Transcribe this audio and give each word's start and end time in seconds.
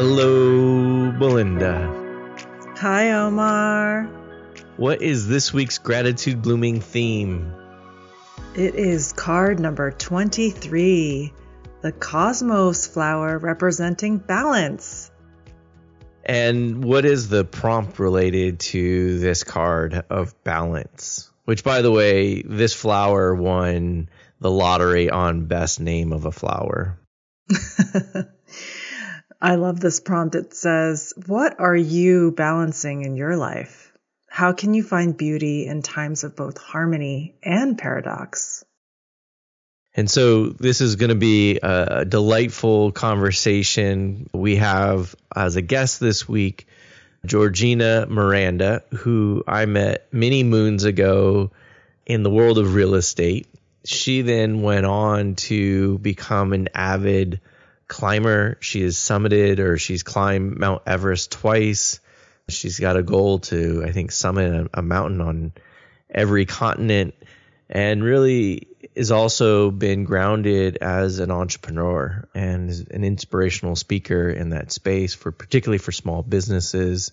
Hello, 0.00 1.10
Belinda. 1.10 1.92
Hi, 2.76 3.10
Omar. 3.14 4.04
What 4.76 5.02
is 5.02 5.26
this 5.26 5.52
week's 5.52 5.78
gratitude 5.78 6.40
blooming 6.40 6.80
theme? 6.80 7.52
It 8.54 8.76
is 8.76 9.12
card 9.12 9.58
number 9.58 9.90
23, 9.90 11.32
the 11.82 11.90
cosmos 11.90 12.86
flower 12.86 13.38
representing 13.38 14.18
balance. 14.18 15.10
And 16.24 16.84
what 16.84 17.04
is 17.04 17.28
the 17.28 17.44
prompt 17.44 17.98
related 17.98 18.60
to 18.60 19.18
this 19.18 19.42
card 19.42 20.04
of 20.08 20.44
balance? 20.44 21.28
Which, 21.44 21.64
by 21.64 21.82
the 21.82 21.90
way, 21.90 22.42
this 22.42 22.72
flower 22.72 23.34
won 23.34 24.10
the 24.38 24.50
lottery 24.52 25.10
on 25.10 25.46
best 25.46 25.80
name 25.80 26.12
of 26.12 26.24
a 26.24 26.30
flower. 26.30 27.00
I 29.40 29.54
love 29.54 29.80
this 29.80 30.00
prompt. 30.00 30.34
It 30.34 30.54
says, 30.54 31.12
What 31.26 31.60
are 31.60 31.76
you 31.76 32.32
balancing 32.32 33.02
in 33.02 33.16
your 33.16 33.36
life? 33.36 33.92
How 34.28 34.52
can 34.52 34.74
you 34.74 34.82
find 34.82 35.16
beauty 35.16 35.66
in 35.66 35.82
times 35.82 36.24
of 36.24 36.36
both 36.36 36.58
harmony 36.58 37.36
and 37.42 37.78
paradox? 37.78 38.64
And 39.94 40.10
so 40.10 40.48
this 40.50 40.80
is 40.80 40.96
going 40.96 41.08
to 41.08 41.16
be 41.16 41.58
a 41.62 42.04
delightful 42.04 42.92
conversation. 42.92 44.28
We 44.32 44.56
have 44.56 45.14
as 45.34 45.56
a 45.56 45.62
guest 45.62 45.98
this 45.98 46.28
week 46.28 46.66
Georgina 47.24 48.06
Miranda, 48.08 48.82
who 48.90 49.42
I 49.46 49.66
met 49.66 50.06
many 50.12 50.44
moons 50.44 50.84
ago 50.84 51.50
in 52.06 52.22
the 52.22 52.30
world 52.30 52.58
of 52.58 52.74
real 52.74 52.94
estate. 52.94 53.48
She 53.84 54.22
then 54.22 54.62
went 54.62 54.86
on 54.86 55.34
to 55.36 55.98
become 55.98 56.52
an 56.52 56.68
avid 56.74 57.40
climber. 57.88 58.58
She 58.60 58.82
has 58.82 58.96
summited 58.96 59.58
or 59.58 59.78
she's 59.78 60.02
climbed 60.02 60.58
Mount 60.58 60.82
Everest 60.86 61.32
twice. 61.32 62.00
She's 62.48 62.78
got 62.78 62.96
a 62.96 63.02
goal 63.02 63.40
to, 63.40 63.82
I 63.86 63.92
think, 63.92 64.12
summit 64.12 64.52
a, 64.52 64.78
a 64.78 64.82
mountain 64.82 65.20
on 65.20 65.52
every 66.10 66.46
continent 66.46 67.14
and 67.68 68.02
really 68.02 68.68
has 68.96 69.10
also 69.10 69.70
been 69.70 70.04
grounded 70.04 70.78
as 70.80 71.18
an 71.18 71.30
entrepreneur 71.30 72.26
and 72.34 72.70
an 72.90 73.04
inspirational 73.04 73.76
speaker 73.76 74.30
in 74.30 74.50
that 74.50 74.72
space 74.72 75.14
for 75.14 75.30
particularly 75.30 75.78
for 75.78 75.92
small 75.92 76.22
businesses. 76.22 77.12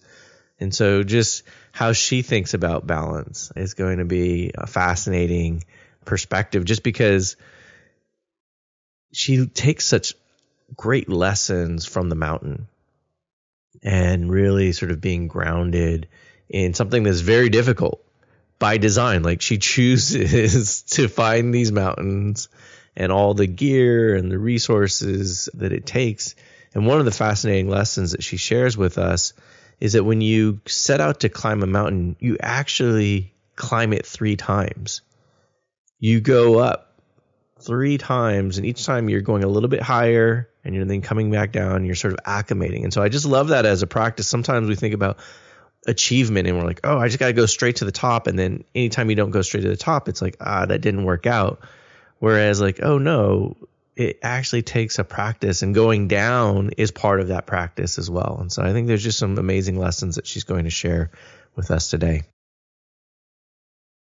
And 0.59 0.73
so 0.73 1.03
just 1.03 1.44
how 1.73 1.92
she 1.92 2.22
thinks 2.22 2.53
about 2.53 2.88
balance 2.88 3.52
is 3.56 3.73
going 3.73 3.98
to 3.98 4.06
be 4.06 4.52
a 4.56 4.68
fascinating 4.68 5.66
perspective 6.06 6.64
just 6.64 6.84
because 6.84 7.36
she 9.12 9.48
takes 9.48 9.86
such 9.86 10.14
great 10.76 11.10
lessons 11.10 11.86
from 11.86 12.10
the 12.10 12.16
mountain 12.16 12.68
and 13.84 14.32
really 14.32 14.72
sort 14.72 14.92
of 14.92 15.02
being 15.02 15.28
grounded 15.28 16.08
in 16.50 16.74
something 16.74 17.04
that's 17.04 17.20
very 17.20 17.50
difficult 17.50 18.04
by 18.60 18.78
design. 18.78 19.24
Like 19.24 19.42
she 19.42 19.58
chooses 19.58 20.82
to 20.92 21.08
find 21.08 21.54
these 21.54 21.72
mountains 21.72 22.50
and 22.96 23.12
all 23.12 23.34
the 23.34 23.48
gear 23.48 24.16
and 24.16 24.32
the 24.32 24.40
resources 24.40 25.50
that 25.54 25.74
it 25.74 25.86
takes. 25.86 26.36
And 26.74 26.86
one 26.86 27.00
of 27.00 27.06
the 27.06 27.12
fascinating 27.12 27.70
lessons 27.70 28.12
that 28.12 28.24
she 28.24 28.38
shares 28.38 28.78
with 28.78 28.98
us 28.98 29.34
is 29.80 29.94
that 29.94 30.04
when 30.04 30.22
you 30.22 30.62
set 30.66 31.02
out 31.02 31.22
to 31.22 31.30
climb 31.30 31.64
a 31.64 31.68
mountain, 31.68 32.16
you 32.20 32.38
actually 32.40 33.34
climb 33.56 33.94
it 33.94 34.06
three 34.06 34.36
times. 34.36 35.02
You 36.00 36.22
go 36.22 36.60
up 36.60 37.02
three 37.62 37.98
times, 37.98 38.58
and 38.58 38.66
each 38.66 38.86
time 38.86 39.10
you're 39.10 39.22
going 39.22 39.44
a 39.44 39.48
little 39.48 39.70
bit 39.70 39.82
higher 39.82 40.50
and 40.66 40.74
you're 40.76 40.86
then 40.86 41.02
coming 41.02 41.32
back 41.32 41.52
down, 41.52 41.86
you're 41.86 41.96
sort 41.96 42.14
of 42.14 42.20
acclimating. 42.26 42.84
And 42.84 42.94
so 42.94 43.02
I 43.02 43.09
just 43.09 43.26
love 43.26 43.50
that 43.50 43.66
as 43.66 43.84
a 43.84 43.88
practice. 43.88 44.28
Sometimes 44.28 44.68
we 44.68 44.76
think 44.76 44.96
about 44.96 45.20
achievement 45.88 46.48
and 46.48 46.58
we're 46.58 46.66
like, 46.66 46.81
oh, 46.84 46.98
I 46.98 47.08
just 47.08 47.20
got 47.20 47.28
to 47.28 47.34
go 47.34 47.46
straight 47.46 47.78
to 47.78 47.86
the 47.86 47.92
top. 47.92 48.28
And 48.28 48.38
then 48.38 48.64
anytime 48.74 49.09
you 49.09 49.16
don't 49.16 49.30
go 49.30 49.44
straight 49.44 49.62
to 49.62 49.70
the 49.70 49.78
top, 49.78 50.09
it's 50.09 50.22
like, 50.22 50.38
ah, 50.42 50.66
that 50.66 50.81
didn't 50.81 51.06
work 51.06 51.28
out. 51.28 51.62
Whereas, 52.18 52.59
like, 52.59 52.80
oh 52.81 52.98
no, 52.98 53.56
it 53.96 54.20
actually 54.24 54.64
takes 54.64 55.00
a 55.00 55.04
practice 55.04 55.62
and 55.62 55.75
going 55.75 56.08
down 56.08 56.72
is 56.78 56.92
part 56.92 57.22
of 57.22 57.28
that 57.28 57.46
practice 57.46 58.00
as 58.00 58.09
well. 58.09 58.38
And 58.42 58.52
so 58.52 58.64
I 58.64 58.74
think 58.74 58.88
there's 58.88 59.04
just 59.04 59.20
some 59.20 59.38
amazing 59.38 59.78
lessons 59.78 60.16
that 60.16 60.25
she's 60.25 60.44
going 60.44 60.64
to 60.64 60.70
share 60.70 61.12
with 61.56 61.72
us 61.72 61.90
today. 61.90 62.24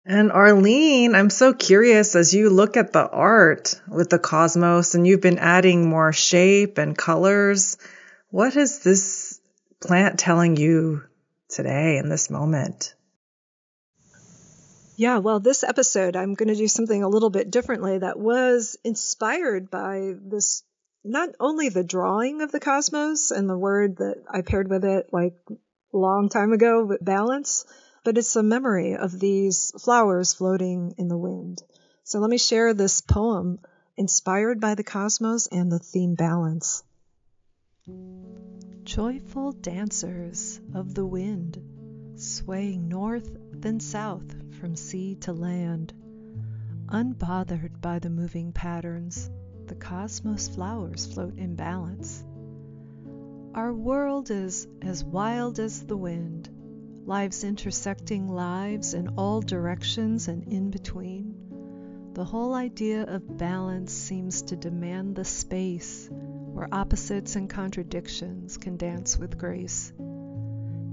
And 0.05 0.31
Arlene, 0.31 1.13
I'm 1.13 1.29
so 1.29 1.53
curious 1.53 2.15
as 2.15 2.33
you 2.33 2.49
look 2.49 2.77
at 2.77 2.93
the 2.93 3.07
art 3.07 3.79
with 3.87 4.09
the 4.09 4.19
cosmos 4.19 4.95
and 4.95 5.05
you've 5.05 5.21
been 5.21 5.37
adding 5.37 5.89
more 5.89 6.13
shape 6.13 6.77
and 6.77 6.97
colors, 6.97 7.77
what 8.29 8.55
is 8.55 8.79
this 8.79 9.39
plant 9.81 10.19
telling 10.19 10.57
you 10.57 11.03
today 11.49 11.97
in 11.97 12.09
this 12.09 12.29
moment? 12.29 12.95
Yeah, 14.95 15.19
well, 15.19 15.39
this 15.39 15.63
episode, 15.63 16.15
I'm 16.15 16.33
going 16.33 16.49
to 16.49 16.55
do 16.55 16.67
something 16.67 17.03
a 17.03 17.07
little 17.07 17.29
bit 17.29 17.51
differently 17.51 17.99
that 17.99 18.19
was 18.19 18.77
inspired 18.83 19.71
by 19.71 20.13
this 20.21 20.63
not 21.03 21.29
only 21.39 21.69
the 21.69 21.83
drawing 21.83 22.41
of 22.41 22.51
the 22.51 22.59
cosmos 22.59 23.31
and 23.31 23.49
the 23.49 23.57
word 23.57 23.97
that 23.97 24.23
I 24.29 24.41
paired 24.41 24.69
with 24.69 24.83
it 24.83 25.07
like 25.13 25.35
long 25.93 26.29
time 26.29 26.51
ago 26.51 26.83
with 26.83 27.03
balance, 27.03 27.65
but 28.03 28.17
it's 28.17 28.35
a 28.35 28.43
memory 28.43 28.95
of 28.95 29.19
these 29.19 29.71
flowers 29.79 30.33
floating 30.33 30.93
in 30.97 31.07
the 31.07 31.17
wind. 31.17 31.61
So 32.03 32.19
let 32.19 32.29
me 32.29 32.37
share 32.37 32.73
this 32.73 33.01
poem 33.01 33.59
inspired 33.97 34.59
by 34.59 34.75
the 34.75 34.83
cosmos 34.83 35.47
and 35.47 35.71
the 35.71 35.79
theme 35.79 36.15
balance. 36.15 36.83
Joyful 38.83 39.51
dancers 39.51 40.59
of 40.73 40.93
the 40.93 41.05
wind, 41.05 41.61
swaying 42.15 42.87
north 42.87 43.29
then 43.51 43.79
south 43.79 44.35
from 44.59 44.75
sea 44.75 45.15
to 45.21 45.33
land, 45.33 45.93
unbothered 46.87 47.81
by 47.81 47.99
the 47.99 48.09
moving 48.09 48.51
patterns, 48.51 49.29
the 49.67 49.75
cosmos 49.75 50.47
flowers 50.47 51.05
float 51.05 51.37
in 51.37 51.55
balance. 51.55 52.23
Our 53.53 53.73
world 53.73 54.31
is 54.31 54.67
as 54.81 55.03
wild 55.03 55.59
as 55.59 55.85
the 55.85 55.97
wind 55.97 56.49
lives 57.09 57.43
intersecting 57.43 58.27
lives 58.27 58.93
in 58.93 59.07
all 59.17 59.41
directions 59.41 60.27
and 60.27 60.43
in 60.43 60.69
between. 60.69 61.33
The 62.13 62.23
whole 62.23 62.53
idea 62.53 63.01
of 63.01 63.35
balance 63.35 63.91
seems 63.91 64.43
to 64.43 64.55
demand 64.55 65.15
the 65.15 65.25
space 65.25 66.07
where 66.11 66.69
opposites 66.71 67.35
and 67.35 67.49
contradictions 67.49 68.57
can 68.57 68.77
dance 68.77 69.17
with 69.17 69.39
grace. 69.39 69.91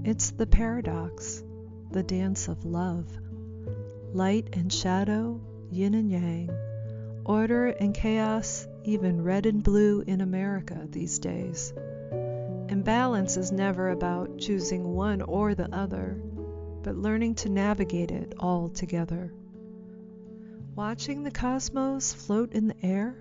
It's 0.03 0.31
the 0.31 0.47
paradox, 0.47 1.43
the 1.91 2.01
dance 2.01 2.47
of 2.47 2.65
love. 2.65 3.05
Light 4.11 4.49
and 4.53 4.73
shadow, 4.73 5.39
yin 5.69 5.93
and 5.93 6.09
yang, 6.09 6.49
order 7.25 7.67
and 7.67 7.93
chaos, 7.93 8.65
even 8.85 9.23
red 9.23 9.45
and 9.45 9.61
blue 9.61 10.03
in 10.07 10.21
America 10.21 10.87
these 10.89 11.19
days. 11.19 11.73
And 12.69 12.83
balance 12.83 13.37
is 13.37 13.51
never 13.51 13.89
about 13.89 14.37
choosing 14.37 14.83
one 14.83 15.21
or 15.21 15.55
the 15.55 15.73
other, 15.73 16.21
but 16.83 16.97
learning 16.97 17.35
to 17.35 17.49
navigate 17.49 18.11
it 18.11 18.33
all 18.39 18.67
together. 18.67 19.33
Watching 20.75 21.23
the 21.23 21.31
cosmos 21.31 22.13
float 22.13 22.53
in 22.53 22.67
the 22.67 22.85
air 22.85 23.15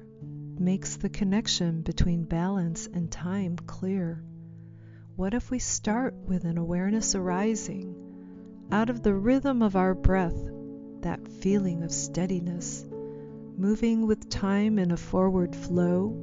makes 0.59 0.97
the 0.97 1.09
connection 1.09 1.83
between 1.83 2.25
balance 2.25 2.87
and 2.93 3.11
time 3.11 3.57
clear. 3.57 4.23
What 5.15 5.33
if 5.33 5.51
we 5.51 5.59
start 5.59 6.15
with 6.15 6.45
an 6.45 6.59
awareness 6.59 7.15
arising 7.15 7.95
out 8.71 8.91
of 8.91 9.03
the 9.03 9.15
rhythm 9.15 9.63
of 9.63 9.77
our 9.77 9.95
breath, 9.95 10.37
that 11.01 11.27
feeling 11.29 11.83
of 11.83 11.93
steadiness, 11.93 12.85
moving 13.57 14.07
with 14.07 14.29
time 14.29 14.79
in 14.79 14.91
a 14.91 14.97
forward 14.97 15.55
flow, 15.55 16.15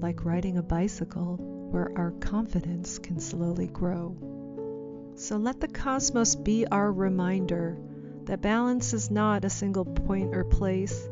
like 0.00 0.24
riding 0.24 0.56
a 0.56 0.62
bicycle? 0.62 1.53
Where 1.74 1.90
our 1.96 2.12
confidence 2.12 3.00
can 3.00 3.18
slowly 3.18 3.66
grow. 3.66 4.16
So 5.16 5.36
let 5.38 5.58
the 5.58 5.66
cosmos 5.66 6.36
be 6.36 6.64
our 6.68 6.92
reminder 6.92 7.76
that 8.26 8.40
balance 8.40 8.92
is 8.92 9.10
not 9.10 9.44
a 9.44 9.50
single 9.50 9.84
point 9.84 10.36
or 10.36 10.44
place, 10.44 11.08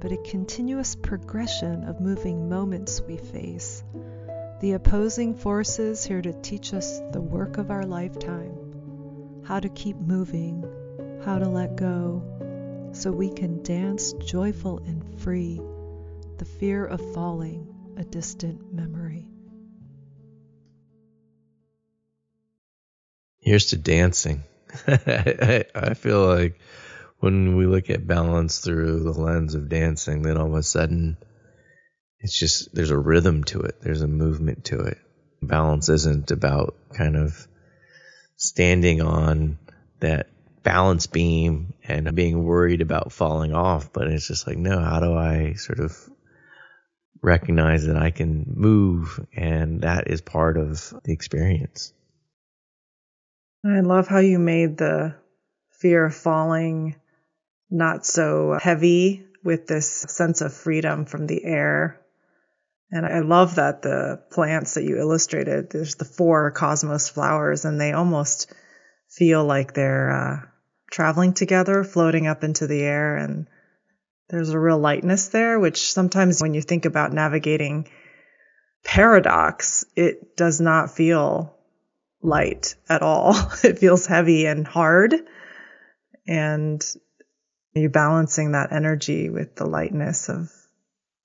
but 0.00 0.12
a 0.12 0.16
continuous 0.16 0.96
progression 0.96 1.84
of 1.84 2.00
moving 2.00 2.48
moments 2.48 3.02
we 3.02 3.18
face. 3.18 3.84
The 4.62 4.72
opposing 4.72 5.34
forces 5.34 6.02
here 6.02 6.22
to 6.22 6.32
teach 6.40 6.72
us 6.72 6.98
the 7.12 7.20
work 7.20 7.58
of 7.58 7.70
our 7.70 7.84
lifetime, 7.84 9.42
how 9.44 9.60
to 9.60 9.68
keep 9.68 9.98
moving, 9.98 10.64
how 11.26 11.38
to 11.38 11.46
let 11.46 11.76
go, 11.76 12.90
so 12.92 13.12
we 13.12 13.28
can 13.28 13.62
dance 13.62 14.14
joyful 14.14 14.78
and 14.78 15.20
free, 15.20 15.60
the 16.38 16.46
fear 16.46 16.86
of 16.86 17.12
falling 17.12 17.68
a 17.98 18.04
distant 18.04 18.72
memory. 18.72 19.26
Here's 23.46 23.66
to 23.66 23.76
dancing. 23.76 24.42
I 24.88 25.94
feel 25.94 26.26
like 26.26 26.58
when 27.20 27.54
we 27.54 27.66
look 27.66 27.90
at 27.90 28.04
balance 28.04 28.58
through 28.58 29.04
the 29.04 29.12
lens 29.12 29.54
of 29.54 29.68
dancing, 29.68 30.22
then 30.22 30.36
all 30.36 30.48
of 30.48 30.54
a 30.54 30.64
sudden 30.64 31.16
it's 32.18 32.36
just 32.36 32.74
there's 32.74 32.90
a 32.90 32.98
rhythm 32.98 33.44
to 33.44 33.60
it, 33.60 33.80
there's 33.80 34.02
a 34.02 34.08
movement 34.08 34.64
to 34.64 34.80
it. 34.80 34.98
balance 35.40 35.88
isn't 35.88 36.32
about 36.32 36.74
kind 36.92 37.16
of 37.16 37.46
standing 38.34 39.00
on 39.00 39.58
that 40.00 40.26
balance 40.64 41.06
beam 41.06 41.72
and 41.84 42.16
being 42.16 42.42
worried 42.42 42.80
about 42.80 43.12
falling 43.12 43.54
off, 43.54 43.92
but 43.92 44.08
it's 44.08 44.26
just 44.26 44.48
like, 44.48 44.58
no, 44.58 44.80
how 44.80 44.98
do 44.98 45.14
I 45.14 45.52
sort 45.52 45.78
of 45.78 45.96
recognize 47.22 47.86
that 47.86 47.96
I 47.96 48.10
can 48.10 48.44
move 48.56 49.24
and 49.36 49.82
that 49.82 50.08
is 50.08 50.20
part 50.20 50.56
of 50.56 50.92
the 51.04 51.12
experience. 51.12 51.92
I 53.68 53.80
love 53.80 54.06
how 54.06 54.18
you 54.18 54.38
made 54.38 54.76
the 54.76 55.14
fear 55.78 56.06
of 56.06 56.14
falling 56.14 56.96
not 57.70 58.06
so 58.06 58.58
heavy 58.60 59.26
with 59.42 59.66
this 59.66 59.88
sense 59.88 60.40
of 60.40 60.54
freedom 60.54 61.04
from 61.04 61.26
the 61.26 61.44
air. 61.44 62.00
And 62.90 63.04
I 63.04 63.20
love 63.20 63.56
that 63.56 63.82
the 63.82 64.22
plants 64.30 64.74
that 64.74 64.84
you 64.84 64.98
illustrated, 64.98 65.70
there's 65.70 65.96
the 65.96 66.04
four 66.04 66.52
cosmos 66.52 67.08
flowers, 67.08 67.64
and 67.64 67.80
they 67.80 67.92
almost 67.92 68.52
feel 69.08 69.44
like 69.44 69.72
they're 69.72 70.10
uh, 70.10 70.46
traveling 70.90 71.32
together, 71.32 71.82
floating 71.82 72.28
up 72.28 72.44
into 72.44 72.68
the 72.68 72.82
air. 72.82 73.16
And 73.16 73.48
there's 74.28 74.50
a 74.50 74.58
real 74.58 74.78
lightness 74.78 75.28
there, 75.28 75.58
which 75.58 75.92
sometimes 75.92 76.40
when 76.40 76.54
you 76.54 76.62
think 76.62 76.84
about 76.84 77.12
navigating 77.12 77.88
paradox, 78.84 79.84
it 79.96 80.36
does 80.36 80.60
not 80.60 80.94
feel 80.94 81.55
light 82.22 82.74
at 82.88 83.02
all. 83.02 83.34
It 83.64 83.78
feels 83.78 84.06
heavy 84.06 84.46
and 84.46 84.66
hard. 84.66 85.14
And 86.26 86.84
you 87.74 87.88
balancing 87.88 88.52
that 88.52 88.72
energy 88.72 89.30
with 89.30 89.54
the 89.54 89.66
lightness 89.66 90.28
of 90.28 90.50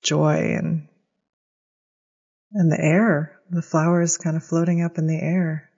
joy 0.02 0.54
and 0.56 0.88
and 2.54 2.70
the 2.70 2.78
air, 2.78 3.38
the 3.50 3.62
flowers 3.62 4.18
kind 4.18 4.36
of 4.36 4.44
floating 4.44 4.82
up 4.82 4.98
in 4.98 5.06
the 5.06 5.18
air. 5.18 5.70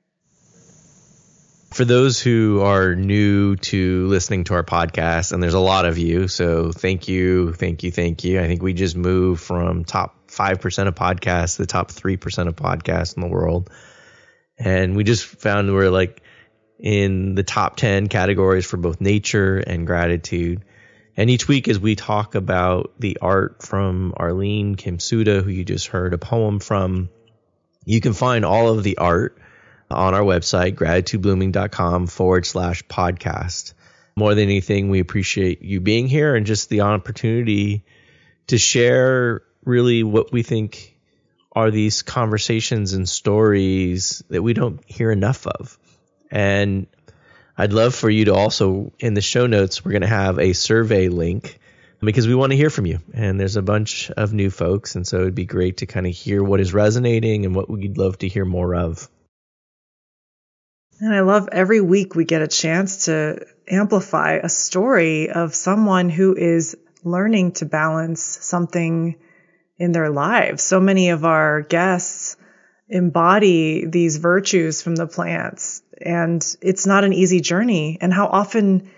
For 1.72 1.84
those 1.84 2.20
who 2.20 2.61
are 2.62 2.94
new 2.94 3.56
to 3.56 4.06
listening 4.08 4.44
to 4.44 4.55
our 4.55 4.64
podcast, 4.64 5.32
and 5.32 5.43
there's 5.43 5.55
a 5.55 5.61
lot 5.61 5.87
of 5.87 5.99
you, 5.99 6.28
so 6.28 6.72
thank 6.72 7.08
you, 7.08 7.52
thank 7.52 7.82
you, 7.82 7.90
thank 7.90 8.25
you. 8.25 8.40
I 8.40 8.46
think 8.46 8.62
we 8.62 8.72
just 8.72 8.96
moved 8.96 9.40
from 9.43 9.84
top 9.84 10.28
5% 10.28 10.88
of 10.88 10.94
podcasts 10.94 11.56
to 11.56 11.62
the 11.62 11.66
top 11.66 11.90
3% 11.90 12.49
of 12.49 12.56
podcasts 12.56 13.16
in 13.16 13.22
the 13.22 13.28
world. 13.28 13.70
And 14.58 14.96
we 14.96 15.04
just 15.04 15.24
found 15.24 15.72
we're 15.72 15.90
like 15.90 16.22
in 16.78 17.34
the 17.34 17.42
top 17.42 17.76
10 17.76 18.08
categories 18.08 18.66
for 18.66 18.76
both 18.76 19.00
nature 19.00 19.58
and 19.58 19.86
gratitude. 19.86 20.64
And 21.16 21.30
each 21.30 21.46
week, 21.46 21.68
as 21.68 21.78
we 21.78 21.94
talk 21.94 22.34
about 22.34 22.92
the 22.98 23.18
art 23.22 23.62
from 23.62 24.14
Arlene 24.16 24.74
Kim 24.74 24.98
Suda, 24.98 25.42
who 25.42 25.50
you 25.50 25.64
just 25.64 25.88
heard 25.88 26.12
a 26.12 26.18
poem 26.18 26.58
from, 26.58 27.08
you 27.84 28.00
can 28.00 28.12
find 28.12 28.44
all 28.44 28.68
of 28.68 28.82
the 28.82 28.98
art 28.98 29.38
on 29.90 30.14
our 30.14 30.22
website, 30.22 30.74
gratitudeblooming.com 30.74 32.08
forward 32.08 32.46
slash 32.46 32.82
podcast. 32.84 33.74
More 34.16 34.34
than 34.34 34.44
anything, 34.44 34.90
we 34.90 35.00
appreciate 35.00 35.62
you 35.62 35.80
being 35.80 36.08
here 36.08 36.34
and 36.34 36.46
just 36.46 36.68
the 36.68 36.82
opportunity 36.82 37.84
to 38.48 38.58
share 38.58 39.42
really 39.64 40.02
what 40.02 40.32
we 40.32 40.42
think 40.42 40.94
are 41.54 41.70
these 41.70 42.02
conversations 42.02 42.94
and 42.94 43.08
stories 43.08 44.22
that 44.28 44.42
we 44.42 44.54
don't 44.54 44.82
hear 44.86 45.10
enough 45.10 45.46
of. 45.46 45.78
And 46.30 46.86
I'd 47.56 47.72
love 47.72 47.94
for 47.94 48.10
you 48.10 48.24
to 48.26 48.34
also, 48.34 48.92
in 48.98 49.14
the 49.14 49.20
show 49.20 49.46
notes, 49.46 49.84
we're 49.84 49.92
going 49.92 50.02
to 50.02 50.08
have 50.08 50.38
a 50.38 50.52
survey 50.52 51.08
link 51.08 51.60
because 52.00 52.26
we 52.26 52.34
want 52.34 52.50
to 52.50 52.56
hear 52.56 52.70
from 52.70 52.86
you. 52.86 52.98
And 53.12 53.38
there's 53.38 53.56
a 53.56 53.62
bunch 53.62 54.10
of 54.10 54.32
new 54.32 54.50
folks. 54.50 54.96
And 54.96 55.06
so 55.06 55.20
it'd 55.20 55.34
be 55.34 55.46
great 55.46 55.78
to 55.78 55.86
kind 55.86 56.06
of 56.06 56.12
hear 56.12 56.42
what 56.42 56.60
is 56.60 56.74
resonating 56.74 57.46
and 57.46 57.54
what 57.54 57.70
we'd 57.70 57.98
love 57.98 58.18
to 58.18 58.28
hear 58.28 58.44
more 58.44 58.74
of. 58.74 59.08
And 61.00 61.14
I 61.14 61.20
love 61.20 61.48
every 61.52 61.80
week 61.80 62.14
we 62.14 62.24
get 62.24 62.42
a 62.42 62.48
chance 62.48 63.06
to 63.06 63.46
amplify 63.68 64.38
a 64.42 64.48
story 64.48 65.30
of 65.30 65.54
someone 65.54 66.08
who 66.08 66.36
is 66.36 66.76
learning 67.02 67.52
to 67.52 67.66
balance 67.66 68.22
something 68.22 69.16
in 69.79 69.93
their 69.93 70.11
lives. 70.11 70.62
So 70.62 70.81
many 70.81 71.11
of 71.11 71.25
our 71.25 71.62
guests 71.62 72.37
embody 72.88 73.87
these 73.87 74.19
virtues 74.19 74.82
from 74.82 74.94
the 74.94 75.06
plants 75.06 75.82
and 76.00 76.44
it's 76.61 76.87
not 76.87 77.05
an 77.05 77.12
easy 77.12 77.41
journey. 77.41 77.99
And 78.00 78.12
how 78.12 78.26
often 78.26 78.91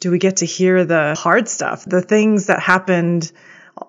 do 0.00 0.10
we 0.10 0.18
get 0.18 0.38
to 0.38 0.46
hear 0.46 0.84
the 0.84 1.14
hard 1.14 1.48
stuff, 1.48 1.84
the 1.84 2.02
things 2.02 2.46
that 2.46 2.60
happened 2.60 3.30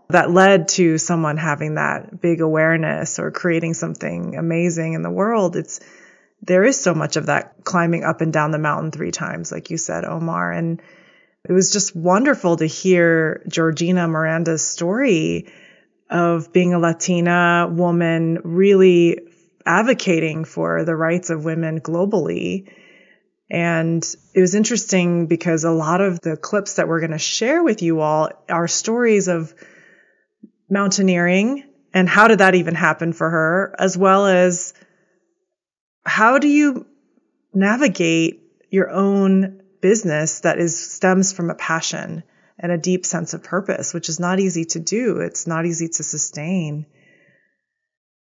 that 0.10 0.32
led 0.32 0.68
to 0.68 0.98
someone 0.98 1.38
having 1.38 1.76
that 1.76 2.20
big 2.22 2.42
awareness 2.42 3.20
or 3.20 3.32
creating 3.32 3.76
something 3.76 4.36
amazing 4.36 4.94
in 4.94 5.04
the 5.04 5.10
world? 5.10 5.56
It's, 5.56 5.80
there 6.42 6.64
is 6.64 6.80
so 6.80 6.94
much 6.94 7.16
of 7.16 7.28
that 7.28 7.64
climbing 7.64 8.04
up 8.04 8.22
and 8.22 8.34
down 8.34 8.52
the 8.52 8.60
mountain 8.60 8.92
three 8.92 9.12
times, 9.12 9.52
like 9.52 9.70
you 9.70 9.78
said, 9.78 10.06
Omar. 10.06 10.52
And 10.52 10.82
it 11.48 11.54
was 11.54 11.72
just 11.72 11.96
wonderful 11.96 12.58
to 12.58 12.66
hear 12.66 13.44
Georgina 13.48 14.08
Miranda's 14.08 14.66
story 14.66 15.48
of 16.10 16.54
being 16.54 16.74
a 16.74 16.80
Latina 16.80 17.68
woman 17.72 18.40
really 18.44 19.19
advocating 19.66 20.46
for 20.46 20.84
the 20.86 20.96
rights 20.96 21.30
of 21.30 21.46
women 21.46 21.81
globally. 21.81 22.72
And 23.50 24.04
it 24.34 24.42
was 24.42 24.56
interesting 24.56 25.28
because 25.28 25.63
a 25.63 25.72
lot 25.72 26.02
of 26.02 26.19
the 26.22 26.38
clips 26.38 26.75
that 26.75 26.88
we're 26.88 27.00
going 27.00 27.12
to 27.12 27.18
share 27.18 27.63
with 27.63 27.81
you 27.81 28.00
all 28.00 28.30
are 28.50 28.68
stories 28.68 29.28
of 29.28 29.54
mountaineering 30.69 31.63
and 31.94 32.10
how 32.10 32.28
did 32.28 32.40
that 32.40 32.56
even 32.56 32.75
happen 32.75 33.13
for 33.13 33.30
her, 33.30 33.75
as 33.80 33.98
well 33.98 34.28
as 34.28 34.74
how 36.06 36.40
do 36.40 36.48
you 36.48 36.86
navigate 37.54 38.42
your 38.69 38.90
own 38.90 39.62
business 39.81 40.42
that 40.42 40.60
is 40.60 40.78
stems 40.94 41.31
from 41.31 41.50
a 41.50 41.56
passion 41.56 42.24
and 42.57 42.72
a 42.72 42.78
deep 42.78 43.06
sense 43.06 43.34
of 43.34 43.44
purpose, 43.44 43.94
which 43.94 44.10
is 44.10 44.19
not 44.19 44.40
easy 44.40 44.66
to 44.66 44.80
do. 44.80 45.19
It's 45.19 45.48
not 45.48 45.66
easy 45.66 45.88
to 45.90 46.04
sustain. 46.04 46.86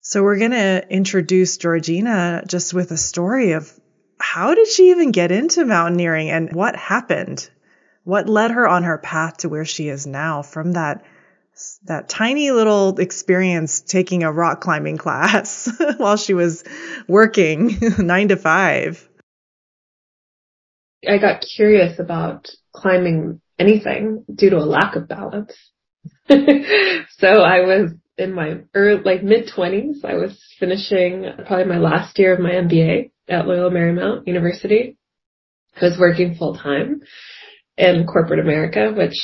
So 0.02 0.24
we're 0.24 0.40
going 0.40 0.52
to 0.52 0.86
introduce 0.90 1.58
Georgina 1.58 2.44
just 2.48 2.74
with 2.74 2.92
a 2.92 2.98
story 2.98 3.52
of 3.54 3.72
how 4.20 4.54
did 4.54 4.68
she 4.68 4.92
even 4.92 5.12
get 5.12 5.32
into 5.32 5.66
mountaineering 5.66 6.30
and 6.30 6.54
what 6.54 6.76
happened? 6.76 7.50
What 8.04 8.30
led 8.30 8.52
her 8.52 8.68
on 8.68 8.84
her 8.84 8.98
path 8.98 9.38
to 9.38 9.50
where 9.50 9.66
she 9.66 9.90
is 9.90 10.06
now 10.06 10.42
from 10.42 10.74
that 10.74 11.04
that 11.86 12.08
tiny 12.08 12.52
little 12.52 12.98
experience 13.00 13.82
taking 13.82 14.24
a 14.24 14.32
rock 14.32 14.62
climbing 14.62 14.98
class 14.98 15.70
while 15.98 16.16
she 16.16 16.34
was 16.34 16.64
working 17.08 17.78
9 17.98 18.28
to 18.30 18.38
5. 18.38 19.10
I 21.08 21.18
got 21.18 21.42
curious 21.42 22.00
about 22.00 22.48
climbing 22.74 23.42
anything 23.60 24.24
due 24.34 24.50
to 24.50 24.58
a 24.58 24.66
lack 24.66 24.96
of 24.96 25.08
balance. 25.08 25.54
so 26.30 27.28
I 27.28 27.62
was 27.62 27.92
in 28.18 28.34
my 28.34 28.62
early, 28.74 29.02
like 29.04 29.24
mid 29.24 29.50
twenties. 29.54 30.04
I 30.04 30.16
was 30.16 30.42
finishing 30.60 31.26
probably 31.46 31.66
my 31.66 31.78
last 31.78 32.18
year 32.18 32.34
of 32.34 32.40
my 32.40 32.52
MBA 32.52 33.12
at 33.28 33.48
Loyola 33.48 33.72
Marymount 33.72 34.28
University. 34.28 34.98
I 35.80 35.86
was 35.86 35.98
working 36.00 36.36
full 36.36 36.56
time 36.56 37.02
in 37.78 38.08
corporate 38.08 38.40
America, 38.40 38.94
which 38.96 39.16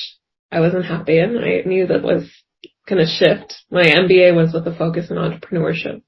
I 0.52 0.60
wasn't 0.60 0.86
happy 0.86 1.20
in. 1.20 1.38
I 1.38 1.68
knew 1.68 1.88
that 1.88 2.04
was 2.04 2.30
going 2.88 3.06
to 3.06 3.12
shift. 3.12 3.56
My 3.72 3.84
MBA 3.84 4.36
was 4.36 4.54
with 4.54 4.68
a 4.68 4.78
focus 4.78 5.10
in 5.10 5.18
entrepreneurship 5.18 6.02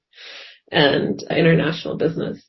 and 0.70 1.22
international 1.30 1.96
business. 1.96 2.42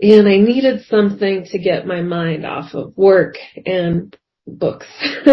And 0.00 0.28
I 0.28 0.38
needed 0.38 0.84
something 0.86 1.46
to 1.50 1.58
get 1.58 1.86
my 1.86 2.02
mind 2.02 2.46
off 2.46 2.74
of 2.74 2.96
work 2.96 3.36
and 3.66 4.16
books. 4.46 4.86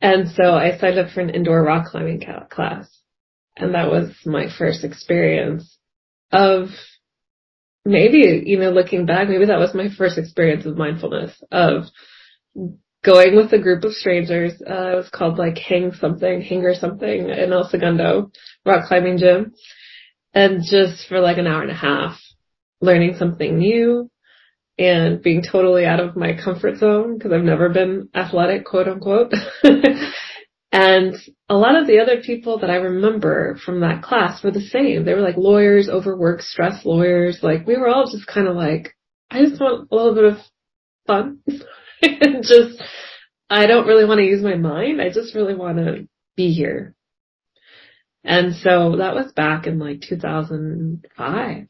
and 0.00 0.28
so 0.34 0.54
I 0.54 0.78
signed 0.78 0.98
up 0.98 1.10
for 1.10 1.20
an 1.20 1.30
indoor 1.30 1.62
rock 1.62 1.86
climbing 1.86 2.22
class. 2.50 2.88
And 3.56 3.74
that 3.74 3.90
was 3.90 4.10
my 4.26 4.46
first 4.58 4.84
experience 4.84 5.78
of 6.32 6.68
maybe, 7.84 8.42
you 8.46 8.58
know, 8.58 8.70
looking 8.70 9.06
back, 9.06 9.28
maybe 9.28 9.46
that 9.46 9.58
was 9.58 9.74
my 9.74 9.88
first 9.96 10.18
experience 10.18 10.66
of 10.66 10.76
mindfulness 10.76 11.40
of 11.52 11.84
going 13.04 13.36
with 13.36 13.52
a 13.52 13.58
group 13.58 13.84
of 13.84 13.92
strangers. 13.92 14.54
Uh, 14.60 14.92
it 14.92 14.96
was 14.96 15.10
called 15.10 15.38
like 15.38 15.58
Hang 15.58 15.92
something, 15.92 16.40
Hanger 16.40 16.74
something 16.74 17.28
in 17.28 17.52
El 17.52 17.68
Segundo 17.68 18.30
rock 18.64 18.88
climbing 18.88 19.18
gym. 19.18 19.52
And 20.32 20.62
just 20.68 21.06
for 21.08 21.20
like 21.20 21.38
an 21.38 21.46
hour 21.46 21.62
and 21.62 21.70
a 21.70 21.74
half, 21.74 22.18
learning 22.80 23.14
something 23.18 23.56
new, 23.56 24.10
and 24.78 25.22
being 25.22 25.42
totally 25.42 25.84
out 25.84 26.00
of 26.00 26.16
my 26.16 26.36
comfort 26.36 26.78
zone 26.78 27.16
because 27.16 27.32
I've 27.32 27.44
never 27.44 27.68
been 27.68 28.08
athletic, 28.14 28.64
quote 28.64 28.88
unquote. 28.88 29.32
and 30.72 31.14
a 31.48 31.56
lot 31.56 31.76
of 31.76 31.86
the 31.86 32.00
other 32.00 32.20
people 32.22 32.58
that 32.58 32.70
I 32.70 32.76
remember 32.76 33.56
from 33.64 33.80
that 33.80 34.02
class 34.02 34.42
were 34.42 34.50
the 34.50 34.60
same. 34.60 35.04
They 35.04 35.14
were 35.14 35.20
like 35.20 35.36
lawyers, 35.36 35.88
overworked, 35.88 36.42
stressed 36.42 36.84
lawyers. 36.84 37.38
Like 37.42 37.66
we 37.66 37.76
were 37.76 37.88
all 37.88 38.10
just 38.10 38.26
kind 38.26 38.48
of 38.48 38.56
like, 38.56 38.96
I 39.30 39.42
just 39.44 39.60
want 39.60 39.88
a 39.90 39.94
little 39.94 40.14
bit 40.14 40.24
of 40.24 40.38
fun 41.06 41.38
and 42.02 42.42
just, 42.42 42.82
I 43.48 43.66
don't 43.66 43.86
really 43.86 44.06
want 44.06 44.18
to 44.18 44.26
use 44.26 44.42
my 44.42 44.56
mind. 44.56 45.00
I 45.00 45.10
just 45.10 45.34
really 45.34 45.54
want 45.54 45.78
to 45.78 46.08
be 46.36 46.52
here. 46.52 46.94
And 48.24 48.56
so 48.56 48.96
that 48.96 49.14
was 49.14 49.32
back 49.32 49.66
in 49.66 49.78
like 49.78 50.00
2005. 50.00 51.68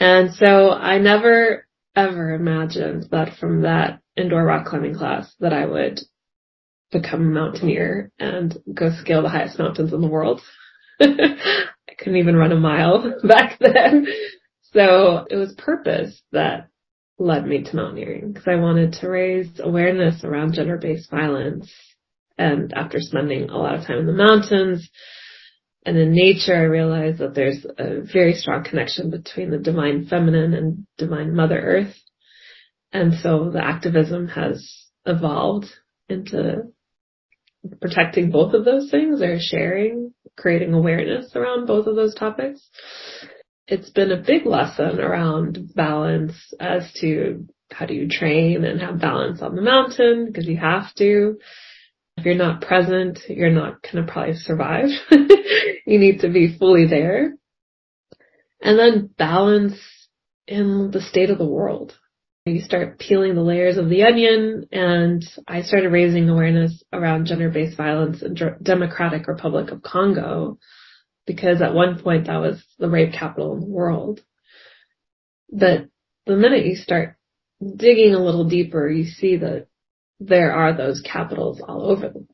And 0.00 0.32
so 0.34 0.70
I 0.70 0.98
never 0.98 1.66
ever 1.96 2.32
imagined 2.32 3.06
that 3.10 3.36
from 3.38 3.62
that 3.62 4.00
indoor 4.16 4.44
rock 4.44 4.66
climbing 4.66 4.94
class 4.94 5.34
that 5.40 5.52
I 5.52 5.66
would 5.66 6.00
become 6.92 7.22
a 7.22 7.30
mountaineer 7.30 8.10
and 8.18 8.56
go 8.72 8.90
scale 8.90 9.22
the 9.22 9.28
highest 9.28 9.58
mountains 9.58 9.92
in 9.92 10.00
the 10.00 10.08
world. 10.08 10.40
I 11.00 11.94
couldn't 11.98 12.16
even 12.16 12.36
run 12.36 12.52
a 12.52 12.56
mile 12.56 13.14
back 13.24 13.58
then. 13.58 14.06
So 14.72 15.26
it 15.28 15.36
was 15.36 15.54
purpose 15.54 16.22
that 16.32 16.68
led 17.18 17.46
me 17.46 17.64
to 17.64 17.76
mountaineering 17.76 18.32
because 18.32 18.46
I 18.46 18.56
wanted 18.56 18.92
to 18.94 19.08
raise 19.08 19.60
awareness 19.60 20.22
around 20.24 20.54
gender-based 20.54 21.10
violence. 21.10 21.72
And 22.36 22.72
after 22.72 23.00
spending 23.00 23.50
a 23.50 23.58
lot 23.58 23.74
of 23.74 23.84
time 23.86 23.98
in 23.98 24.06
the 24.06 24.12
mountains 24.12 24.88
and 25.88 25.96
in 25.96 26.12
nature, 26.12 26.54
I 26.54 26.64
realized 26.64 27.16
that 27.16 27.34
there's 27.34 27.64
a 27.78 28.02
very 28.02 28.34
strong 28.34 28.62
connection 28.62 29.08
between 29.08 29.50
the 29.50 29.56
divine 29.56 30.04
feminine 30.04 30.52
and 30.52 30.86
divine 30.98 31.34
mother 31.34 31.58
earth. 31.58 31.94
And 32.92 33.14
so 33.14 33.48
the 33.50 33.64
activism 33.64 34.28
has 34.28 34.70
evolved 35.06 35.64
into 36.10 36.64
protecting 37.80 38.30
both 38.30 38.52
of 38.52 38.66
those 38.66 38.90
things 38.90 39.22
or 39.22 39.38
sharing, 39.40 40.12
creating 40.36 40.74
awareness 40.74 41.34
around 41.34 41.66
both 41.66 41.86
of 41.86 41.96
those 41.96 42.14
topics. 42.14 42.60
It's 43.66 43.88
been 43.88 44.12
a 44.12 44.22
big 44.22 44.44
lesson 44.44 45.00
around 45.00 45.74
balance 45.74 46.34
as 46.60 46.92
to 47.00 47.46
how 47.70 47.86
do 47.86 47.94
you 47.94 48.10
train 48.10 48.62
and 48.66 48.78
have 48.82 49.00
balance 49.00 49.40
on 49.40 49.56
the 49.56 49.62
mountain 49.62 50.26
because 50.26 50.46
you 50.46 50.58
have 50.58 50.94
to. 50.96 51.38
If 52.18 52.24
you're 52.24 52.34
not 52.34 52.62
present, 52.62 53.20
you're 53.28 53.48
not 53.48 53.80
going 53.80 54.04
to 54.04 54.12
probably 54.12 54.34
survive. 54.34 54.88
you 55.10 56.00
need 56.00 56.20
to 56.20 56.28
be 56.28 56.56
fully 56.58 56.84
there. 56.84 57.34
And 58.60 58.76
then 58.76 59.10
balance 59.16 59.78
in 60.48 60.90
the 60.90 61.00
state 61.00 61.30
of 61.30 61.38
the 61.38 61.46
world. 61.46 61.96
You 62.44 62.60
start 62.60 62.98
peeling 62.98 63.36
the 63.36 63.42
layers 63.42 63.76
of 63.76 63.88
the 63.88 64.02
onion 64.02 64.66
and 64.72 65.22
I 65.46 65.62
started 65.62 65.90
raising 65.90 66.28
awareness 66.28 66.82
around 66.92 67.26
gender-based 67.26 67.76
violence 67.76 68.22
in 68.22 68.34
Democratic 68.62 69.28
Republic 69.28 69.70
of 69.70 69.82
Congo 69.82 70.58
because 71.24 71.62
at 71.62 71.74
one 71.74 72.00
point 72.00 72.26
that 72.26 72.40
was 72.40 72.64
the 72.80 72.90
rape 72.90 73.12
capital 73.12 73.54
in 73.54 73.60
the 73.60 73.66
world. 73.66 74.22
But 75.52 75.88
the 76.26 76.36
minute 76.36 76.66
you 76.66 76.74
start 76.74 77.14
digging 77.60 78.14
a 78.14 78.24
little 78.24 78.48
deeper, 78.48 78.88
you 78.88 79.04
see 79.04 79.36
that 79.36 79.67
there 80.20 80.52
are 80.52 80.76
those 80.76 81.00
capitals 81.00 81.60
all 81.60 81.90
over 81.90 82.08
the 82.08 82.18
world. 82.18 82.28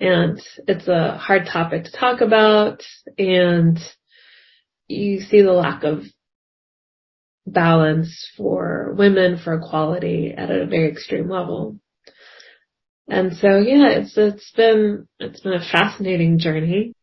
And 0.00 0.40
it's 0.66 0.88
a 0.88 1.16
hard 1.16 1.46
topic 1.46 1.84
to 1.84 1.92
talk 1.92 2.20
about 2.22 2.82
and 3.18 3.78
you 4.88 5.20
see 5.20 5.42
the 5.42 5.52
lack 5.52 5.84
of 5.84 6.04
balance 7.46 8.28
for 8.36 8.94
women, 8.96 9.38
for 9.38 9.54
equality 9.54 10.32
at 10.36 10.50
a 10.50 10.66
very 10.66 10.90
extreme 10.90 11.28
level. 11.28 11.78
And 13.08 13.36
so 13.36 13.58
yeah, 13.58 13.90
it's, 13.90 14.16
it's 14.16 14.50
been, 14.52 15.06
it's 15.18 15.40
been 15.40 15.52
a 15.52 15.70
fascinating 15.70 16.38
journey. 16.38 16.94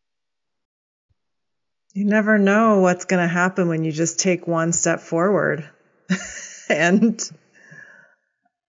You 1.94 2.04
never 2.04 2.38
know 2.38 2.80
what's 2.80 3.04
going 3.04 3.22
to 3.22 3.32
happen 3.32 3.68
when 3.68 3.84
you 3.84 3.92
just 3.92 4.20
take 4.20 4.46
one 4.46 4.72
step 4.72 5.00
forward. 5.00 5.68
and 6.68 7.20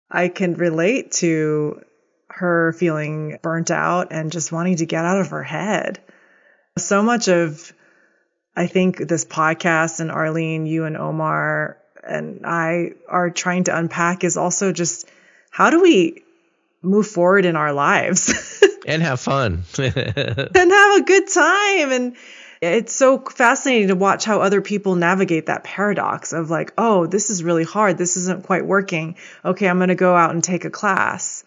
I 0.10 0.30
can 0.30 0.54
relate 0.54 1.12
to 1.14 1.82
her 2.30 2.74
feeling 2.74 3.40
burnt 3.42 3.72
out 3.72 4.08
and 4.12 4.32
just 4.32 4.52
wanting 4.52 4.78
to 4.78 4.86
get 4.86 5.06
out 5.06 5.20
of 5.20 5.30
her 5.30 5.44
head. 5.44 6.00
So 6.78 7.02
much 7.02 7.28
of 7.28 7.74
I 8.56 8.68
think 8.68 8.98
this 8.98 9.26
podcast 9.26 10.00
and 10.00 10.12
Arlene, 10.12 10.66
you 10.66 10.86
and 10.86 10.98
Omar 10.98 11.78
and 12.04 12.46
I 12.46 12.92
are 13.08 13.30
trying 13.30 13.66
to 13.66 13.78
unpack 13.78 14.24
is 14.24 14.38
also 14.38 14.72
just 14.72 15.08
how 15.52 15.70
do 15.70 15.82
we 15.82 16.24
move 16.82 17.08
forward 17.08 17.46
in 17.46 17.56
our 17.56 17.74
lives 17.74 18.64
and 18.88 19.02
have 19.02 19.20
fun 19.20 19.64
and 19.78 19.96
have 19.96 20.98
a 20.98 21.04
good 21.06 21.28
time 21.28 21.92
and 21.92 22.16
it's 22.62 22.94
so 22.94 23.20
fascinating 23.20 23.90
to 23.90 23.96
watch 23.96 24.26
how 24.26 24.42
other 24.42 24.62
people 24.62 24.96
navigate 24.96 25.46
that 25.48 25.64
paradox 25.64 26.34
of 26.34 26.50
like, 26.50 26.74
oh, 26.78 27.06
this 27.06 27.30
is 27.30 27.44
really 27.44 27.64
hard. 27.64 27.98
This 27.98 28.18
isn't 28.18 28.46
quite 28.46 28.66
working. 28.66 29.16
Okay, 29.46 29.68
I'm 29.68 29.78
going 29.78 29.90
to 29.90 29.96
go 29.96 30.16
out 30.16 30.32
and 30.32 30.44
take 30.44 30.66
a 30.66 30.70
class. 30.70 31.44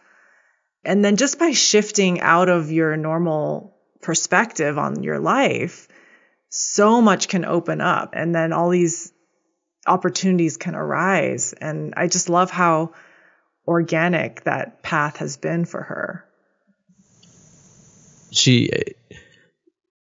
And 0.84 1.04
then 1.04 1.16
just 1.16 1.38
by 1.38 1.52
shifting 1.52 2.20
out 2.20 2.48
of 2.48 2.70
your 2.70 2.96
normal 2.96 3.76
perspective 4.00 4.78
on 4.78 5.02
your 5.02 5.18
life, 5.18 5.88
so 6.48 7.00
much 7.00 7.28
can 7.28 7.44
open 7.44 7.80
up 7.80 8.14
and 8.14 8.34
then 8.34 8.52
all 8.52 8.70
these 8.70 9.12
opportunities 9.86 10.56
can 10.56 10.74
arise. 10.74 11.52
And 11.52 11.94
I 11.96 12.08
just 12.08 12.28
love 12.28 12.50
how 12.50 12.92
organic 13.66 14.44
that 14.44 14.82
path 14.82 15.18
has 15.18 15.36
been 15.36 15.64
for 15.64 15.82
her. 15.82 16.24
She 18.32 18.70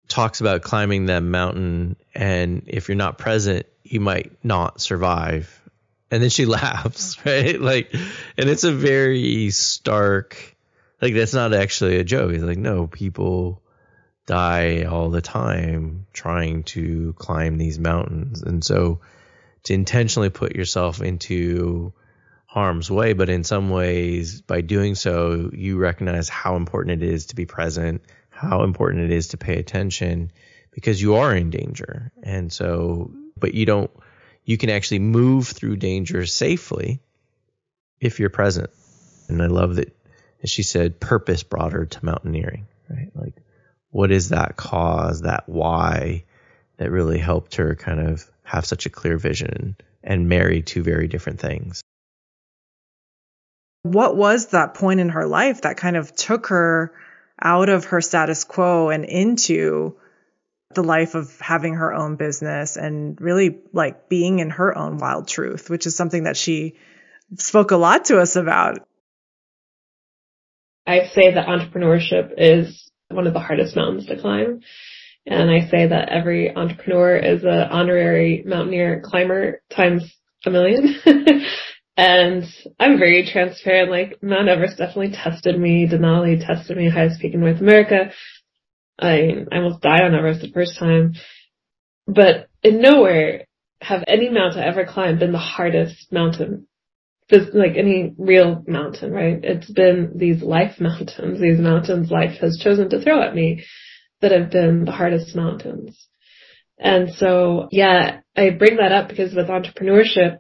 talks 0.10 0.42
about 0.42 0.62
climbing 0.62 1.06
that 1.06 1.22
mountain, 1.22 1.96
and 2.14 2.64
if 2.68 2.90
you're 2.90 2.96
not 2.96 3.18
present, 3.18 3.66
you 3.84 4.02
might 4.02 4.44
not 4.44 4.82
survive. 4.82 5.56
And 6.12 6.22
then 6.22 6.32
she 6.32 6.46
laughs, 6.46 7.18
oh. 7.20 7.32
right? 7.32 7.62
Like, 7.62 7.94
and 8.38 8.50
it's 8.50 8.64
a 8.66 8.72
very 8.72 9.52
stark, 9.52 10.58
like, 11.02 11.14
that's 11.14 11.34
not 11.34 11.54
actually 11.54 11.98
a 11.98 12.04
joke. 12.04 12.34
It's 12.34 12.44
like, 12.44 12.58
no, 12.58 12.88
people 12.88 13.62
die 14.26 14.84
all 14.84 15.10
the 15.10 15.22
time 15.22 16.08
trying 16.12 16.64
to 16.64 17.14
climb 17.14 17.58
these 17.58 17.80
mountains. 17.80 18.42
And 18.42 18.64
so 18.64 19.00
to 19.64 19.74
intentionally 19.74 20.30
put 20.30 20.56
yourself 20.56 21.02
into 21.02 21.94
harm's 22.46 22.90
way, 22.90 23.14
but 23.14 23.30
in 23.30 23.44
some 23.44 23.70
ways, 23.70 24.42
by 24.42 24.62
doing 24.62 24.96
so, 24.96 25.52
you 25.54 25.78
recognize 25.78 26.30
how 26.30 26.56
important 26.56 27.04
it 27.04 27.08
is 27.08 27.28
to 27.28 27.36
be 27.36 27.46
present, 27.46 28.02
how 28.40 28.64
important 28.64 29.04
it 29.04 29.12
is 29.12 29.30
to 29.30 29.38
pay 29.38 29.60
attention 29.60 30.32
because 30.72 31.02
you 31.02 31.16
are 31.16 31.36
in 31.36 31.50
danger. 31.50 32.14
And 32.24 32.54
so, 32.54 33.12
but 33.38 33.54
you 33.54 33.66
don't, 33.66 33.92
you 34.46 34.58
can 34.58 34.70
actually 34.70 35.00
move 35.00 35.50
through 35.50 35.76
danger 35.76 36.26
safely 36.26 37.02
if 38.00 38.18
you're 38.18 38.30
present. 38.30 38.70
And 39.28 39.42
I 39.42 39.48
love 39.48 39.76
that, 39.76 39.94
as 40.42 40.50
she 40.50 40.64
said, 40.64 41.02
purpose 41.02 41.44
brought 41.44 41.74
her 41.74 41.86
to 41.86 42.06
mountaineering, 42.06 42.68
right? 42.90 43.12
Like 43.14 43.36
what 43.90 44.10
is 44.10 44.30
that 44.30 44.56
cause, 44.56 45.24
that 45.24 45.50
why 45.50 46.24
that 46.78 46.92
really 46.92 47.20
helped 47.20 47.56
her 47.56 47.76
kind 47.76 48.00
of 48.00 48.32
have 48.44 48.66
such 48.66 48.86
a 48.86 48.90
clear 48.90 49.18
vision 49.18 49.76
and 50.02 50.30
marry 50.30 50.62
two 50.62 50.82
very 50.82 51.10
different 51.10 51.42
things. 51.42 51.82
What 53.84 54.16
was 54.16 54.48
that 54.48 54.76
point 54.76 55.02
in 55.02 55.10
her 55.10 55.28
life 55.28 55.64
that 55.64 55.76
kind 55.76 55.98
of 55.98 56.16
took 56.16 56.48
her 56.48 56.94
out 57.42 57.70
of 57.70 57.86
her 57.86 58.02
status 58.02 58.44
quo 58.44 58.90
and 58.90 59.06
into 59.06 59.98
the 60.74 60.84
life 60.84 61.16
of 61.16 61.40
having 61.40 61.76
her 61.76 61.94
own 61.94 62.16
business 62.16 62.78
and 62.78 63.20
really 63.20 63.60
like 63.74 64.08
being 64.08 64.40
in 64.40 64.52
her 64.52 64.78
own 64.78 64.98
wild 64.98 65.28
truth, 65.28 65.70
which 65.70 65.88
is 65.88 65.96
something 65.96 66.24
that 66.24 66.38
she 66.38 66.76
spoke 67.38 67.72
a 67.72 67.78
lot 67.78 68.06
to 68.06 68.20
us 68.20 68.36
about. 68.36 68.88
I 70.86 71.08
say 71.14 71.34
that 71.34 71.48
entrepreneurship 71.48 72.34
is 72.38 72.90
one 73.10 73.28
of 73.28 73.34
the 73.34 73.40
hardest 73.40 73.76
mountains 73.76 74.06
to 74.08 74.20
climb. 74.20 74.62
And 75.26 75.50
I 75.52 75.70
say 75.70 75.88
that 75.88 76.10
every 76.10 76.56
entrepreneur 76.56 77.16
is 77.16 77.44
an 77.44 77.50
honorary 77.50 78.44
mountaineer 78.46 79.02
climber 79.06 79.62
times 79.70 80.16
a 80.46 80.50
million. 80.50 80.96
and 82.00 82.46
I'm 82.80 82.98
very 82.98 83.30
transparent. 83.30 83.92
Like 83.92 84.24
Mount 84.24 84.48
Everest 84.48 84.78
definitely 84.78 85.12
tested 85.12 85.60
me. 85.60 85.86
Denali 85.86 86.40
tested 86.40 86.78
me 86.78 86.90
highest 86.90 87.20
peak 87.20 87.34
in 87.34 87.42
North 87.42 87.60
America. 87.60 88.12
I, 88.98 89.46
I 89.52 89.58
almost 89.58 89.82
died 89.82 90.04
on 90.04 90.16
Everest 90.16 90.40
the 90.40 90.52
first 90.54 90.80
time. 90.80 91.16
But 92.08 92.48
in 92.64 92.82
nowhere 92.82 93.46
have 93.82 94.06
any 94.08 94.30
mountain 94.30 94.64
I 94.64 94.68
ever 94.68 94.86
climbed 94.86 95.20
been 95.20 95.34
the 95.34 95.38
hardest 95.38 96.10
mountain 96.12 96.68
like 97.54 97.78
any 97.78 98.16
real 98.18 98.64
mountain, 98.66 99.12
right? 99.12 99.40
It's 99.44 99.70
been 99.70 100.14
these 100.16 100.42
life 100.42 100.76
mountains, 100.80 101.42
these 101.42 101.60
mountains 101.60 102.10
life 102.10 102.40
has 102.40 102.62
chosen 102.64 102.90
to 102.92 103.02
throw 103.02 103.22
at 103.22 103.36
me 103.36 103.66
that 104.22 104.32
have 104.32 104.52
been 104.52 104.86
the 104.86 104.92
hardest 104.94 105.36
mountains. 105.36 106.08
And 106.78 107.12
so, 107.14 107.68
yeah, 107.72 108.22
I 108.38 108.52
bring 108.52 108.78
that 108.78 108.94
up 108.94 109.10
because 109.10 109.36
with 109.36 109.48
entrepreneurship, 109.48 110.40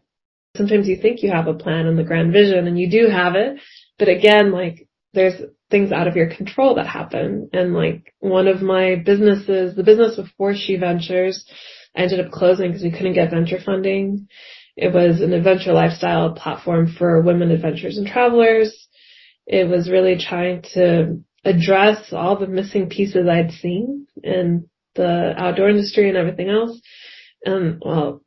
sometimes 0.55 0.87
you 0.87 0.97
think 0.97 1.21
you 1.21 1.31
have 1.31 1.47
a 1.47 1.53
plan 1.53 1.87
and 1.87 1.97
the 1.97 2.03
grand 2.03 2.33
vision 2.33 2.67
and 2.67 2.79
you 2.79 2.89
do 2.89 3.07
have 3.07 3.35
it. 3.35 3.59
But 3.97 4.09
again, 4.09 4.51
like 4.51 4.87
there's 5.13 5.41
things 5.69 5.91
out 5.91 6.07
of 6.07 6.15
your 6.15 6.33
control 6.33 6.75
that 6.75 6.87
happen. 6.87 7.49
And 7.53 7.73
like 7.73 8.13
one 8.19 8.47
of 8.47 8.61
my 8.61 8.95
businesses, 8.95 9.75
the 9.75 9.83
business 9.83 10.15
before 10.15 10.53
She 10.55 10.77
Ventures, 10.77 11.45
I 11.95 12.01
ended 12.03 12.25
up 12.25 12.31
closing 12.31 12.69
because 12.69 12.83
we 12.83 12.91
couldn't 12.91 13.13
get 13.13 13.31
venture 13.31 13.59
funding. 13.63 14.27
It 14.75 14.93
was 14.93 15.21
an 15.21 15.33
adventure 15.33 15.73
lifestyle 15.73 16.33
platform 16.33 16.93
for 16.97 17.21
women 17.21 17.51
adventurers 17.51 17.97
and 17.97 18.07
travelers. 18.07 18.87
It 19.45 19.67
was 19.67 19.89
really 19.89 20.17
trying 20.17 20.63
to 20.73 21.21
address 21.43 22.13
all 22.13 22.37
the 22.37 22.47
missing 22.47 22.89
pieces 22.89 23.27
I'd 23.27 23.51
seen 23.51 24.07
in 24.23 24.69
the 24.95 25.33
outdoor 25.37 25.69
industry 25.69 26.07
and 26.07 26.17
everything 26.17 26.49
else. 26.49 26.79
And 27.43 27.81
well, 27.83 28.21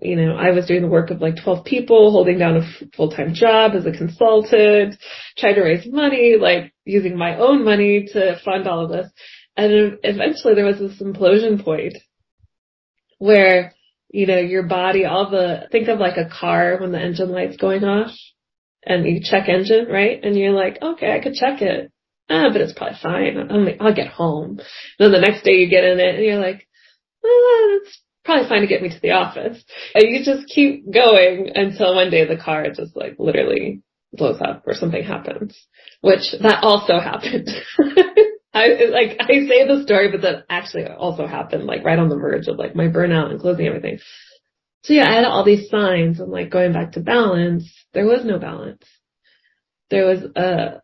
you 0.00 0.16
know, 0.16 0.36
I 0.36 0.50
was 0.50 0.66
doing 0.66 0.82
the 0.82 0.88
work 0.88 1.10
of 1.10 1.20
like 1.20 1.42
12 1.42 1.64
people, 1.64 2.10
holding 2.10 2.38
down 2.38 2.56
a 2.56 2.86
full-time 2.96 3.34
job 3.34 3.72
as 3.74 3.86
a 3.86 3.92
consultant, 3.92 4.96
trying 5.38 5.54
to 5.54 5.62
raise 5.62 5.86
money, 5.86 6.36
like 6.40 6.72
using 6.84 7.16
my 7.16 7.38
own 7.38 7.64
money 7.64 8.06
to 8.12 8.40
fund 8.44 8.66
all 8.66 8.84
of 8.84 8.90
this. 8.90 9.10
And 9.56 9.98
eventually 10.02 10.54
there 10.54 10.64
was 10.64 10.78
this 10.78 11.00
implosion 11.00 11.62
point 11.62 11.96
where, 13.18 13.74
you 14.10 14.26
know, 14.26 14.38
your 14.38 14.64
body, 14.64 15.04
all 15.04 15.30
the, 15.30 15.68
think 15.70 15.88
of 15.88 15.98
like 15.98 16.16
a 16.16 16.28
car 16.28 16.78
when 16.80 16.92
the 16.92 17.00
engine 17.00 17.30
light's 17.30 17.56
going 17.56 17.84
off 17.84 18.10
and 18.84 19.06
you 19.06 19.20
check 19.22 19.48
engine, 19.48 19.86
right? 19.86 20.22
And 20.22 20.36
you're 20.36 20.52
like, 20.52 20.78
okay, 20.82 21.12
I 21.12 21.20
could 21.22 21.34
check 21.34 21.62
it. 21.62 21.90
Ah, 22.28 22.48
but 22.52 22.60
it's 22.60 22.72
probably 22.72 22.98
fine. 23.02 23.50
I'll, 23.50 23.86
I'll 23.88 23.94
get 23.94 24.08
home. 24.08 24.58
And 24.58 24.60
then 24.98 25.12
the 25.12 25.20
next 25.20 25.44
day 25.44 25.52
you 25.52 25.68
get 25.68 25.84
in 25.84 26.00
it 26.00 26.14
and 26.16 26.24
you're 26.24 26.40
like, 26.40 26.66
ah, 27.24 27.90
probably 28.24 28.48
fine 28.48 28.62
to 28.62 28.66
get 28.66 28.82
me 28.82 28.88
to 28.88 29.00
the 29.00 29.12
office. 29.12 29.62
And 29.94 30.04
you 30.04 30.24
just 30.24 30.48
keep 30.48 30.90
going 30.90 31.50
until 31.54 31.94
one 31.94 32.10
day 32.10 32.26
the 32.26 32.40
car 32.40 32.66
just 32.70 32.96
like 32.96 33.16
literally 33.18 33.82
blows 34.12 34.40
up 34.40 34.62
or 34.66 34.74
something 34.74 35.02
happens, 35.02 35.58
which 36.00 36.32
that 36.40 36.62
also 36.62 36.98
happened. 36.98 37.48
I 38.54 38.68
like 38.90 39.16
I 39.18 39.46
say 39.48 39.66
the 39.66 39.82
story, 39.84 40.10
but 40.12 40.22
that 40.22 40.44
actually 40.48 40.86
also 40.86 41.26
happened 41.26 41.64
like 41.64 41.84
right 41.84 41.98
on 41.98 42.08
the 42.08 42.16
verge 42.16 42.46
of 42.46 42.56
like 42.56 42.76
my 42.76 42.84
burnout 42.84 43.30
and 43.30 43.40
closing 43.40 43.66
everything. 43.66 43.98
So 44.84 44.92
yeah, 44.92 45.08
I 45.08 45.14
had 45.14 45.24
all 45.24 45.44
these 45.44 45.68
signs 45.68 46.20
and 46.20 46.30
like 46.30 46.50
going 46.50 46.72
back 46.72 46.92
to 46.92 47.00
balance, 47.00 47.72
there 47.94 48.06
was 48.06 48.24
no 48.24 48.38
balance. 48.38 48.82
There 49.90 50.06
was 50.06 50.22
a 50.36 50.82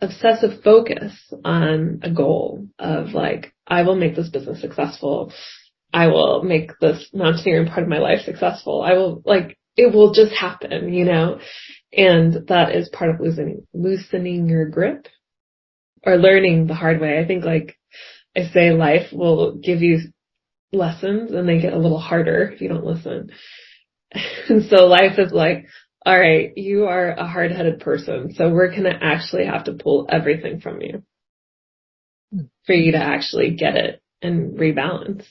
obsessive 0.00 0.62
focus 0.62 1.12
on 1.44 2.00
a 2.02 2.10
goal 2.10 2.68
of 2.78 3.08
like, 3.08 3.54
I 3.66 3.82
will 3.82 3.96
make 3.96 4.14
this 4.14 4.28
business 4.28 4.60
successful. 4.60 5.32
I 5.96 6.08
will 6.08 6.42
make 6.42 6.78
this 6.78 7.08
mountaineering 7.14 7.68
part 7.68 7.82
of 7.82 7.88
my 7.88 8.00
life 8.00 8.18
successful. 8.26 8.82
I 8.82 8.92
will 8.92 9.22
like, 9.24 9.56
it 9.78 9.94
will 9.94 10.12
just 10.12 10.30
happen, 10.30 10.92
you 10.92 11.06
know? 11.06 11.40
And 11.90 12.48
that 12.48 12.74
is 12.76 12.90
part 12.90 13.14
of 13.14 13.18
loosening, 13.18 13.66
loosening 13.72 14.46
your 14.46 14.68
grip 14.68 15.06
or 16.04 16.18
learning 16.18 16.66
the 16.66 16.74
hard 16.74 17.00
way. 17.00 17.18
I 17.18 17.26
think 17.26 17.46
like 17.46 17.78
I 18.36 18.42
say 18.52 18.72
life 18.72 19.10
will 19.10 19.56
give 19.56 19.80
you 19.80 20.00
lessons 20.70 21.32
and 21.32 21.48
they 21.48 21.62
get 21.62 21.72
a 21.72 21.78
little 21.78 21.98
harder 21.98 22.50
if 22.52 22.60
you 22.60 22.68
don't 22.68 22.84
listen. 22.84 23.30
And 24.48 24.66
so 24.66 24.86
life 24.86 25.18
is 25.18 25.32
like, 25.32 25.66
all 26.04 26.18
right, 26.18 26.52
you 26.56 26.84
are 26.84 27.08
a 27.08 27.26
hard 27.26 27.52
headed 27.52 27.80
person. 27.80 28.34
So 28.34 28.50
we're 28.50 28.70
going 28.70 28.84
to 28.84 28.98
actually 29.02 29.46
have 29.46 29.64
to 29.64 29.72
pull 29.72 30.06
everything 30.10 30.60
from 30.60 30.82
you 30.82 31.02
hmm. 32.30 32.42
for 32.66 32.74
you 32.74 32.92
to 32.92 32.98
actually 32.98 33.56
get 33.56 33.76
it 33.76 34.02
and 34.20 34.58
rebalance. 34.58 35.24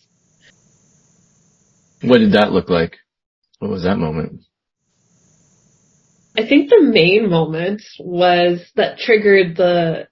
What 2.10 2.20
did 2.20 2.34
that 2.34 2.52
look 2.52 2.70
like? 2.70 2.98
What 3.60 3.72
was 3.72 3.84
that 3.84 3.98
moment? 3.98 4.42
I 6.38 6.46
think 6.48 6.70
the 6.70 6.82
main 6.82 7.30
moment 7.30 7.82
was 8.00 8.60
that 8.76 9.00
triggered 9.00 9.56
the 9.56 10.08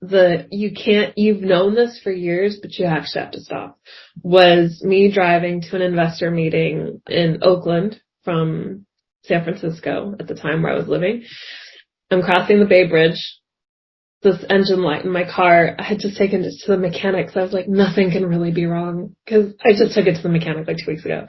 the 0.00 0.46
you 0.50 0.72
can't 0.72 1.16
you've 1.16 1.40
known 1.40 1.74
this 1.74 1.98
for 2.04 2.12
years 2.12 2.58
but 2.60 2.78
you 2.78 2.84
actually 2.84 3.22
have 3.22 3.30
to 3.32 3.40
stop 3.40 3.78
was 4.22 4.82
me 4.84 5.10
driving 5.10 5.62
to 5.62 5.74
an 5.74 5.82
investor 5.82 6.30
meeting 6.30 7.00
in 7.08 7.38
Oakland 7.42 8.00
from 8.22 8.86
San 9.24 9.42
Francisco 9.42 10.14
at 10.20 10.28
the 10.28 10.34
time 10.34 10.62
where 10.62 10.72
I 10.72 10.78
was 10.78 10.88
living. 10.88 11.24
I'm 12.10 12.22
crossing 12.22 12.60
the 12.60 12.66
Bay 12.66 12.86
Bridge. 12.86 13.40
This 14.22 14.44
engine 14.48 14.82
light 14.82 15.04
in 15.04 15.12
my 15.12 15.24
car, 15.24 15.76
I 15.78 15.82
had 15.82 15.98
just 15.98 16.16
taken 16.16 16.42
it 16.42 16.54
to 16.64 16.72
the 16.72 16.78
mechanic. 16.78 17.30
So 17.30 17.40
I 17.40 17.42
was 17.42 17.52
like, 17.52 17.68
nothing 17.68 18.10
can 18.10 18.26
really 18.26 18.50
be 18.50 18.66
wrong 18.66 19.14
because 19.24 19.54
I 19.64 19.72
just 19.72 19.94
took 19.94 20.06
it 20.06 20.16
to 20.16 20.22
the 20.22 20.28
mechanic 20.28 20.66
like 20.66 20.78
two 20.78 20.90
weeks 20.90 21.04
ago. 21.04 21.28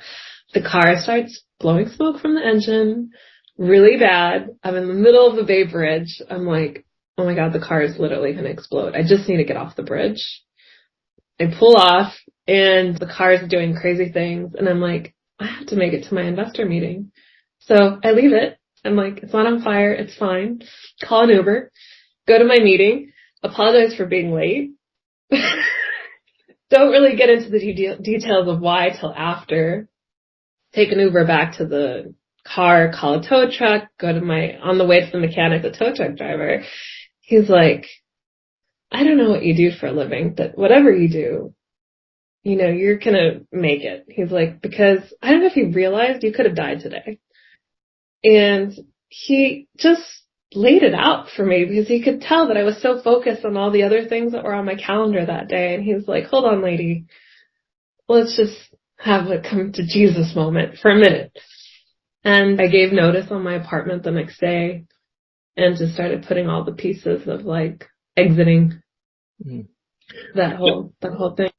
The 0.53 0.61
car 0.61 0.95
starts 0.97 1.43
blowing 1.59 1.89
smoke 1.89 2.21
from 2.21 2.35
the 2.35 2.45
engine 2.45 3.11
really 3.57 3.97
bad. 3.97 4.49
I'm 4.63 4.75
in 4.75 4.87
the 4.87 4.93
middle 4.93 5.29
of 5.29 5.35
the 5.35 5.43
Bay 5.43 5.65
Bridge. 5.65 6.21
I'm 6.29 6.45
like, 6.45 6.85
oh 7.17 7.25
my 7.25 7.35
god, 7.35 7.53
the 7.53 7.65
car 7.65 7.81
is 7.81 7.97
literally 7.97 8.33
going 8.33 8.45
to 8.45 8.51
explode. 8.51 8.95
I 8.95 9.01
just 9.01 9.27
need 9.27 9.37
to 9.37 9.43
get 9.43 9.57
off 9.57 9.75
the 9.75 9.83
bridge. 9.83 10.23
I 11.39 11.45
pull 11.57 11.75
off 11.75 12.13
and 12.47 12.97
the 12.97 13.07
car 13.07 13.33
is 13.33 13.49
doing 13.49 13.75
crazy 13.75 14.11
things 14.11 14.53
and 14.55 14.67
I'm 14.67 14.79
like, 14.79 15.13
I 15.39 15.47
have 15.47 15.67
to 15.67 15.75
make 15.75 15.93
it 15.93 16.07
to 16.07 16.15
my 16.15 16.23
investor 16.23 16.65
meeting. 16.65 17.11
So 17.59 17.99
I 18.03 18.11
leave 18.11 18.33
it. 18.33 18.57
I'm 18.85 18.95
like, 18.95 19.17
it's 19.17 19.33
not 19.33 19.45
on 19.45 19.61
fire. 19.61 19.91
It's 19.91 20.15
fine. 20.15 20.61
Call 21.03 21.23
an 21.23 21.29
Uber, 21.29 21.71
go 22.27 22.37
to 22.37 22.45
my 22.45 22.59
meeting, 22.59 23.11
apologize 23.43 23.95
for 23.95 24.05
being 24.05 24.33
late. 24.33 24.71
Don't 26.69 26.91
really 26.91 27.15
get 27.15 27.29
into 27.29 27.49
the 27.49 27.59
de- 27.59 27.97
details 28.01 28.47
of 28.47 28.59
why 28.59 28.89
till 28.89 29.13
after. 29.13 29.87
Take 30.73 30.91
an 30.91 30.99
Uber 30.99 31.25
back 31.25 31.57
to 31.57 31.65
the 31.65 32.13
car, 32.45 32.91
call 32.93 33.19
a 33.19 33.27
tow 33.27 33.49
truck, 33.49 33.89
go 33.99 34.11
to 34.11 34.21
my, 34.21 34.57
on 34.57 34.77
the 34.77 34.85
way 34.85 34.99
to 34.99 35.11
the 35.11 35.19
mechanic, 35.19 35.61
the 35.61 35.71
tow 35.71 35.93
truck 35.95 36.17
driver 36.17 36.63
he's 37.27 37.49
like, 37.49 37.85
I 38.91 39.03
don't 39.03 39.17
know 39.17 39.29
what 39.29 39.43
you 39.43 39.55
do 39.55 39.77
for 39.77 39.87
a 39.87 39.91
living, 39.91 40.33
but 40.35 40.57
whatever 40.57 40.91
you 40.91 41.09
do, 41.09 41.53
you 42.43 42.55
know, 42.55 42.69
you're 42.69 42.97
gonna 42.97 43.41
make 43.51 43.83
it. 43.83 44.05
He's 44.09 44.31
like, 44.31 44.61
because 44.61 44.99
I 45.21 45.31
don't 45.31 45.41
know 45.41 45.47
if 45.47 45.53
he 45.53 45.65
realized 45.65 46.23
you 46.23 46.31
could 46.31 46.45
have 46.45 46.55
died 46.55 46.79
today. 46.79 47.19
And 48.23 48.73
he 49.09 49.67
just 49.77 50.01
laid 50.53 50.83
it 50.83 50.93
out 50.93 51.29
for 51.35 51.45
me 51.45 51.65
because 51.65 51.87
he 51.87 52.01
could 52.03 52.21
tell 52.21 52.47
that 52.47 52.57
I 52.57 52.63
was 52.63 52.81
so 52.81 53.01
focused 53.01 53.43
on 53.43 53.57
all 53.57 53.71
the 53.71 53.83
other 53.83 54.05
things 54.05 54.31
that 54.31 54.43
were 54.43 54.53
on 54.53 54.65
my 54.65 54.75
calendar 54.75 55.25
that 55.25 55.49
day. 55.49 55.75
And 55.75 55.83
he 55.83 55.93
was 55.93 56.07
like, 56.07 56.25
hold 56.25 56.45
on, 56.45 56.61
lady. 56.61 57.05
Let's 58.07 58.37
just 58.37 58.55
have 58.97 59.27
a 59.27 59.41
come 59.41 59.73
to 59.73 59.85
Jesus 59.85 60.35
moment 60.35 60.77
for 60.81 60.91
a 60.91 60.95
minute. 60.95 61.37
And 62.23 62.59
I 62.61 62.67
gave 62.67 62.91
notice 62.91 63.31
on 63.31 63.43
my 63.43 63.55
apartment 63.55 64.03
the 64.03 64.11
next 64.11 64.39
day 64.39 64.85
and 65.55 65.77
just 65.77 65.93
started 65.93 66.25
putting 66.27 66.47
all 66.47 66.63
the 66.63 66.71
pieces 66.71 67.27
of 67.27 67.45
like 67.45 67.85
exiting 68.15 68.81
mm-hmm. 69.45 69.61
that 70.35 70.55
whole 70.55 70.93
that 71.01 71.13
whole 71.13 71.35
thing. 71.35 71.51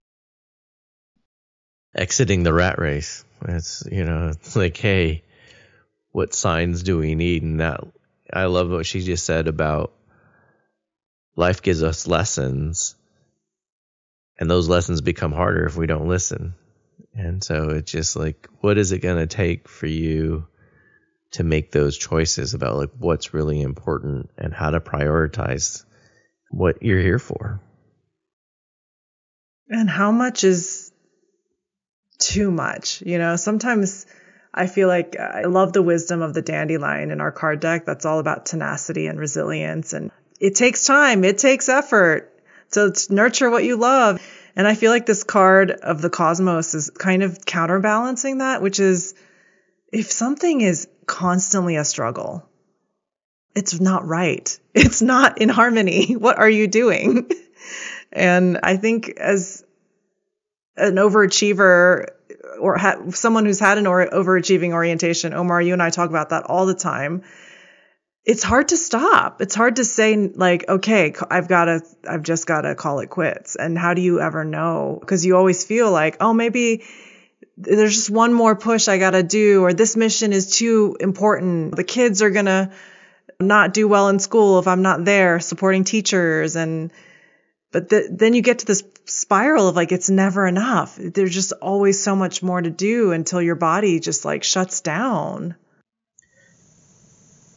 Exiting 1.94 2.42
the 2.42 2.52
rat 2.52 2.78
race. 2.78 3.24
It's 3.46 3.86
you 3.90 4.04
know, 4.04 4.28
it's 4.28 4.56
like, 4.56 4.76
hey, 4.76 5.24
what 6.12 6.34
signs 6.34 6.82
do 6.82 6.98
we 6.98 7.14
need? 7.14 7.42
And 7.42 7.60
that 7.60 7.80
I 8.32 8.44
love 8.46 8.70
what 8.70 8.86
she 8.86 9.00
just 9.00 9.24
said 9.24 9.48
about 9.48 9.92
life 11.36 11.62
gives 11.62 11.82
us 11.82 12.06
lessons 12.06 12.96
and 14.38 14.50
those 14.50 14.68
lessons 14.68 15.00
become 15.00 15.32
harder 15.32 15.66
if 15.66 15.76
we 15.76 15.86
don't 15.86 16.08
listen. 16.08 16.54
And 17.14 17.42
so 17.42 17.70
it's 17.70 17.90
just 17.90 18.16
like, 18.16 18.48
what 18.60 18.78
is 18.78 18.92
it 18.92 19.00
going 19.00 19.16
to 19.16 19.26
take 19.26 19.68
for 19.68 19.86
you 19.86 20.46
to 21.32 21.44
make 21.44 21.70
those 21.70 21.98
choices 21.98 22.54
about 22.54 22.76
like 22.76 22.90
what's 22.98 23.34
really 23.34 23.60
important 23.60 24.30
and 24.38 24.54
how 24.54 24.70
to 24.70 24.80
prioritize 24.80 25.84
what 26.50 26.82
you're 26.82 27.00
here 27.00 27.18
for. 27.18 27.60
And 29.68 29.88
how 29.88 30.10
much 30.10 30.44
is 30.44 30.90
too 32.18 32.50
much? 32.50 33.02
You 33.02 33.18
know, 33.18 33.36
sometimes 33.36 34.06
I 34.58 34.66
feel 34.66 34.88
like 34.88 35.16
uh, 35.18 35.22
I 35.22 35.42
love 35.42 35.72
the 35.72 35.82
wisdom 35.82 36.20
of 36.20 36.34
the 36.34 36.42
dandelion 36.42 37.10
in 37.10 37.20
our 37.20 37.30
card 37.30 37.60
deck. 37.60 37.86
That's 37.86 38.04
all 38.04 38.18
about 38.18 38.46
tenacity 38.46 39.06
and 39.06 39.18
resilience. 39.18 39.92
And 39.92 40.10
it 40.40 40.56
takes 40.56 40.84
time. 40.84 41.24
It 41.24 41.38
takes 41.38 41.68
effort 41.68 42.34
to 42.72 42.92
nurture 43.08 43.50
what 43.50 43.64
you 43.64 43.76
love. 43.76 44.20
And 44.56 44.66
I 44.66 44.74
feel 44.74 44.90
like 44.90 45.06
this 45.06 45.22
card 45.22 45.70
of 45.70 46.02
the 46.02 46.10
cosmos 46.10 46.74
is 46.74 46.90
kind 46.90 47.22
of 47.22 47.46
counterbalancing 47.46 48.38
that, 48.38 48.60
which 48.60 48.80
is 48.80 49.14
if 49.92 50.10
something 50.10 50.60
is 50.60 50.88
constantly 51.06 51.76
a 51.76 51.84
struggle, 51.84 52.44
it's 53.54 53.80
not 53.80 54.06
right. 54.06 54.58
It's 54.74 55.02
not 55.02 55.40
in 55.40 55.48
harmony. 55.48 56.12
What 56.18 56.38
are 56.38 56.50
you 56.50 56.66
doing? 56.66 57.30
and 58.12 58.58
I 58.62 58.76
think 58.76 59.10
as 59.10 59.64
an 60.78 60.96
overachiever 60.96 62.06
or 62.60 62.76
ha- 62.78 63.10
someone 63.10 63.44
who's 63.44 63.60
had 63.60 63.78
an 63.78 63.86
or- 63.86 64.06
overachieving 64.06 64.72
orientation, 64.72 65.34
Omar, 65.34 65.60
you 65.60 65.72
and 65.72 65.82
I 65.82 65.90
talk 65.90 66.10
about 66.10 66.30
that 66.30 66.44
all 66.44 66.66
the 66.66 66.74
time. 66.74 67.22
It's 68.24 68.42
hard 68.42 68.68
to 68.68 68.76
stop. 68.76 69.40
It's 69.40 69.54
hard 69.54 69.76
to 69.76 69.84
say 69.84 70.16
like, 70.16 70.68
okay, 70.68 71.14
I've 71.30 71.48
got 71.48 71.64
to, 71.66 71.80
I've 72.08 72.22
just 72.22 72.46
got 72.46 72.62
to 72.62 72.74
call 72.74 73.00
it 73.00 73.08
quits. 73.08 73.56
And 73.56 73.78
how 73.78 73.94
do 73.94 74.02
you 74.02 74.20
ever 74.20 74.44
know? 74.44 74.98
Because 75.00 75.24
you 75.24 75.36
always 75.36 75.64
feel 75.64 75.90
like, 75.90 76.18
oh, 76.20 76.34
maybe 76.34 76.84
there's 77.56 77.94
just 77.94 78.10
one 78.10 78.32
more 78.32 78.54
push 78.54 78.86
I 78.86 78.98
got 78.98 79.12
to 79.12 79.22
do, 79.22 79.64
or 79.64 79.72
this 79.72 79.96
mission 79.96 80.32
is 80.32 80.56
too 80.58 80.96
important. 81.00 81.74
The 81.74 81.84
kids 81.84 82.22
are 82.22 82.30
to 82.30 82.70
not 83.40 83.72
do 83.72 83.88
well 83.88 84.08
in 84.08 84.18
school 84.18 84.58
if 84.58 84.68
I'm 84.68 84.82
not 84.82 85.04
there 85.04 85.40
supporting 85.40 85.84
teachers. 85.84 86.54
And, 86.54 86.92
but 87.70 87.88
the, 87.88 88.08
then 88.10 88.32
you 88.32 88.42
get 88.42 88.60
to 88.60 88.66
this 88.66 88.82
spiral 89.04 89.68
of 89.68 89.76
like, 89.76 89.92
it's 89.92 90.10
never 90.10 90.46
enough. 90.46 90.96
There's 90.98 91.34
just 91.34 91.52
always 91.52 92.02
so 92.02 92.16
much 92.16 92.42
more 92.42 92.60
to 92.60 92.70
do 92.70 93.12
until 93.12 93.42
your 93.42 93.56
body 93.56 94.00
just 94.00 94.24
like 94.24 94.42
shuts 94.42 94.80
down. 94.80 95.54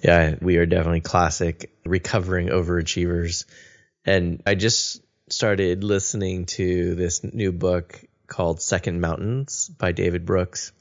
Yeah, 0.03 0.35
we 0.41 0.57
are 0.57 0.65
definitely 0.65 1.01
classic 1.01 1.71
recovering 1.85 2.49
overachievers. 2.49 3.45
And 4.03 4.41
I 4.45 4.55
just 4.55 5.01
started 5.29 5.83
listening 5.83 6.45
to 6.45 6.95
this 6.95 7.23
new 7.23 7.51
book 7.51 8.03
called 8.27 8.61
Second 8.61 8.99
Mountains 8.99 9.69
by 9.69 9.91
David 9.91 10.25
Brooks. 10.25 10.71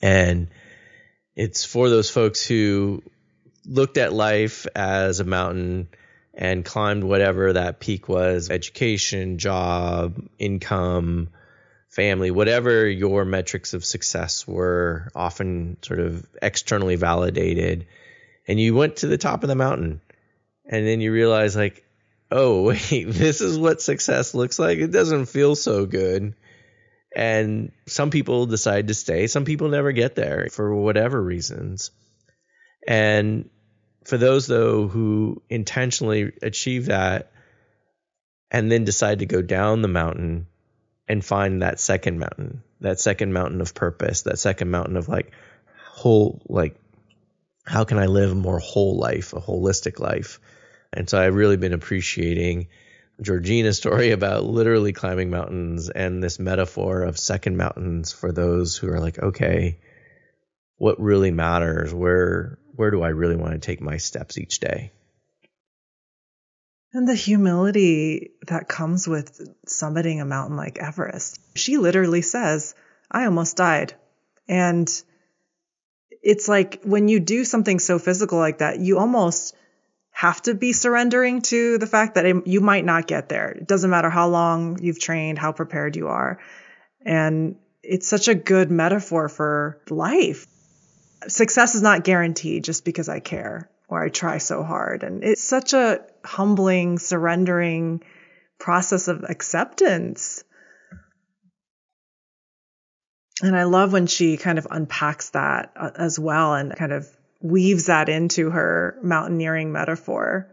And 0.00 0.48
it's 1.34 1.64
for 1.64 1.88
those 1.90 2.10
folks 2.10 2.46
who 2.46 3.02
looked 3.66 3.98
at 3.98 4.12
life 4.12 4.66
as 4.74 5.20
a 5.20 5.24
mountain 5.24 5.88
and 6.34 6.64
climbed 6.64 7.04
whatever 7.04 7.52
that 7.52 7.80
peak 7.80 8.08
was 8.08 8.50
education, 8.50 9.38
job, 9.38 10.16
income, 10.38 11.28
family, 11.88 12.30
whatever 12.30 12.88
your 12.88 13.24
metrics 13.24 13.74
of 13.74 13.84
success 13.84 14.48
were, 14.48 15.10
often 15.14 15.76
sort 15.82 16.00
of 16.00 16.26
externally 16.40 16.96
validated. 16.96 17.86
And 18.48 18.58
you 18.58 18.74
went 18.74 18.96
to 18.96 19.06
the 19.06 19.18
top 19.18 19.42
of 19.42 19.48
the 19.48 19.54
mountain. 19.54 20.00
And 20.64 20.86
then 20.86 21.00
you 21.00 21.12
realize, 21.12 21.54
like, 21.54 21.84
oh, 22.30 22.62
wait, 22.68 23.04
this 23.04 23.40
is 23.40 23.58
what 23.58 23.82
success 23.82 24.34
looks 24.34 24.58
like. 24.58 24.78
It 24.78 24.90
doesn't 24.90 25.26
feel 25.26 25.54
so 25.54 25.84
good. 25.84 26.34
And 27.14 27.72
some 27.86 28.10
people 28.10 28.46
decide 28.46 28.88
to 28.88 28.94
stay. 28.94 29.26
Some 29.26 29.44
people 29.44 29.68
never 29.68 29.92
get 29.92 30.14
there 30.14 30.48
for 30.50 30.74
whatever 30.74 31.22
reasons. 31.22 31.90
And 32.88 33.50
for 34.04 34.18
those, 34.18 34.46
though, 34.46 34.88
who 34.88 35.42
intentionally 35.48 36.32
achieve 36.42 36.86
that 36.86 37.32
and 38.50 38.70
then 38.70 38.84
decide 38.84 39.20
to 39.20 39.26
go 39.26 39.42
down 39.42 39.82
the 39.82 39.88
mountain 39.88 40.46
and 41.08 41.24
find 41.24 41.62
that 41.62 41.80
second 41.80 42.18
mountain, 42.18 42.62
that 42.80 43.00
second 43.00 43.32
mountain 43.32 43.60
of 43.60 43.74
purpose, 43.74 44.22
that 44.22 44.38
second 44.38 44.70
mountain 44.70 44.96
of 44.96 45.08
like 45.08 45.32
whole, 45.86 46.42
like, 46.48 46.76
how 47.64 47.84
can 47.84 47.98
I 47.98 48.06
live 48.06 48.32
a 48.32 48.34
more 48.34 48.58
whole 48.58 48.98
life, 48.98 49.32
a 49.32 49.40
holistic 49.40 50.00
life? 50.00 50.40
And 50.92 51.08
so 51.08 51.20
I've 51.20 51.34
really 51.34 51.56
been 51.56 51.72
appreciating 51.72 52.68
Georgina's 53.20 53.76
story 53.76 54.10
about 54.10 54.44
literally 54.44 54.92
climbing 54.92 55.30
mountains 55.30 55.88
and 55.88 56.22
this 56.22 56.38
metaphor 56.38 57.02
of 57.02 57.18
second 57.18 57.56
mountains 57.56 58.12
for 58.12 58.32
those 58.32 58.76
who 58.76 58.88
are 58.88 59.00
like, 59.00 59.18
okay, 59.18 59.78
what 60.76 61.00
really 61.00 61.30
matters? 61.30 61.94
Where 61.94 62.58
where 62.76 62.90
do 62.90 63.02
I 63.02 63.08
really 63.08 63.36
want 63.36 63.52
to 63.52 63.58
take 63.58 63.80
my 63.80 63.96
steps 63.96 64.38
each 64.38 64.60
day? 64.60 64.92
And 66.94 67.08
the 67.08 67.14
humility 67.14 68.32
that 68.48 68.68
comes 68.68 69.08
with 69.08 69.40
summiting 69.66 70.20
a 70.20 70.26
mountain 70.26 70.56
like 70.56 70.78
Everest. 70.78 71.40
She 71.56 71.78
literally 71.78 72.20
says, 72.22 72.74
I 73.10 73.24
almost 73.24 73.56
died. 73.56 73.94
And 74.46 74.88
it's 76.22 76.48
like 76.48 76.82
when 76.84 77.08
you 77.08 77.18
do 77.18 77.44
something 77.44 77.78
so 77.78 77.98
physical 77.98 78.38
like 78.38 78.58
that, 78.58 78.78
you 78.78 78.98
almost 78.98 79.54
have 80.10 80.42
to 80.42 80.54
be 80.54 80.72
surrendering 80.72 81.40
to 81.40 81.78
the 81.78 81.86
fact 81.86 82.14
that 82.14 82.26
it, 82.26 82.46
you 82.46 82.60
might 82.60 82.84
not 82.84 83.06
get 83.06 83.30
there. 83.30 83.48
It 83.48 83.66
doesn't 83.66 83.90
matter 83.90 84.10
how 84.10 84.28
long 84.28 84.78
you've 84.82 85.00
trained, 85.00 85.38
how 85.38 85.52
prepared 85.52 85.96
you 85.96 86.08
are. 86.08 86.38
And 87.04 87.56
it's 87.82 88.06
such 88.06 88.28
a 88.28 88.34
good 88.34 88.70
metaphor 88.70 89.28
for 89.28 89.80
life. 89.88 90.46
Success 91.28 91.74
is 91.74 91.82
not 91.82 92.04
guaranteed 92.04 92.64
just 92.64 92.84
because 92.84 93.08
I 93.08 93.20
care 93.20 93.70
or 93.88 94.02
I 94.02 94.08
try 94.08 94.38
so 94.38 94.62
hard. 94.62 95.02
And 95.02 95.22
it's 95.22 95.44
such 95.44 95.74
a 95.74 96.00
humbling, 96.24 96.98
surrendering 96.98 98.02
process 98.58 99.08
of 99.08 99.24
acceptance. 99.24 100.44
And 103.42 103.56
I 103.56 103.64
love 103.64 103.92
when 103.92 104.06
she 104.06 104.36
kind 104.36 104.58
of 104.58 104.66
unpacks 104.70 105.30
that 105.30 105.72
uh, 105.76 105.90
as 105.96 106.18
well 106.18 106.54
and 106.54 106.74
kind 106.74 106.92
of 106.92 107.06
weaves 107.40 107.86
that 107.86 108.08
into 108.08 108.50
her 108.50 108.96
mountaineering 109.02 109.72
metaphor. 109.72 110.48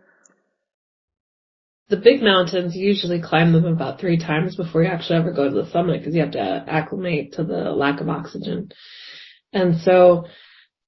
The 1.90 1.98
big 1.98 2.22
mountains, 2.22 2.76
you 2.76 2.88
usually 2.88 3.22
climb 3.22 3.52
them 3.52 3.66
about 3.66 4.00
three 4.00 4.18
times 4.18 4.56
before 4.56 4.84
you 4.84 4.90
actually 4.90 5.20
ever 5.20 5.32
go 5.32 5.50
to 5.50 5.64
the 5.64 5.72
summit 5.72 6.00
because 6.00 6.14
you 6.14 6.22
have 6.22 6.32
to 6.32 6.40
acclimate 6.68 7.34
to 7.34 7.44
the 7.44 7.72
lack 7.72 8.02
of 8.02 8.10
oxygen. 8.10 8.72
And 9.54 9.80
so 9.82 10.26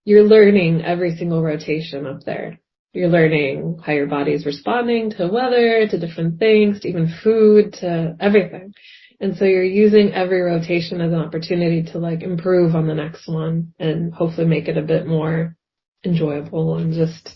you're 0.05 0.23
learning 0.23 0.83
every 0.83 1.15
single 1.15 1.43
rotation 1.43 2.05
up 2.05 2.21
there. 2.25 2.59
You're 2.93 3.09
learning 3.09 3.79
how 3.85 3.93
your 3.93 4.07
body 4.07 4.33
is 4.33 4.45
responding 4.45 5.11
to 5.11 5.27
weather, 5.27 5.87
to 5.87 5.99
different 5.99 6.39
things, 6.39 6.81
to 6.81 6.89
even 6.89 7.13
food, 7.23 7.73
to 7.79 8.17
everything. 8.19 8.73
And 9.21 9.37
so 9.37 9.45
you're 9.45 9.63
using 9.63 10.13
every 10.13 10.41
rotation 10.41 10.99
as 10.99 11.13
an 11.13 11.19
opportunity 11.19 11.83
to 11.91 11.99
like 11.99 12.23
improve 12.23 12.75
on 12.75 12.87
the 12.87 12.95
next 12.95 13.27
one 13.27 13.73
and 13.79 14.13
hopefully 14.13 14.47
make 14.47 14.67
it 14.67 14.77
a 14.77 14.81
bit 14.81 15.05
more 15.05 15.55
enjoyable 16.03 16.77
and 16.77 16.93
just, 16.93 17.29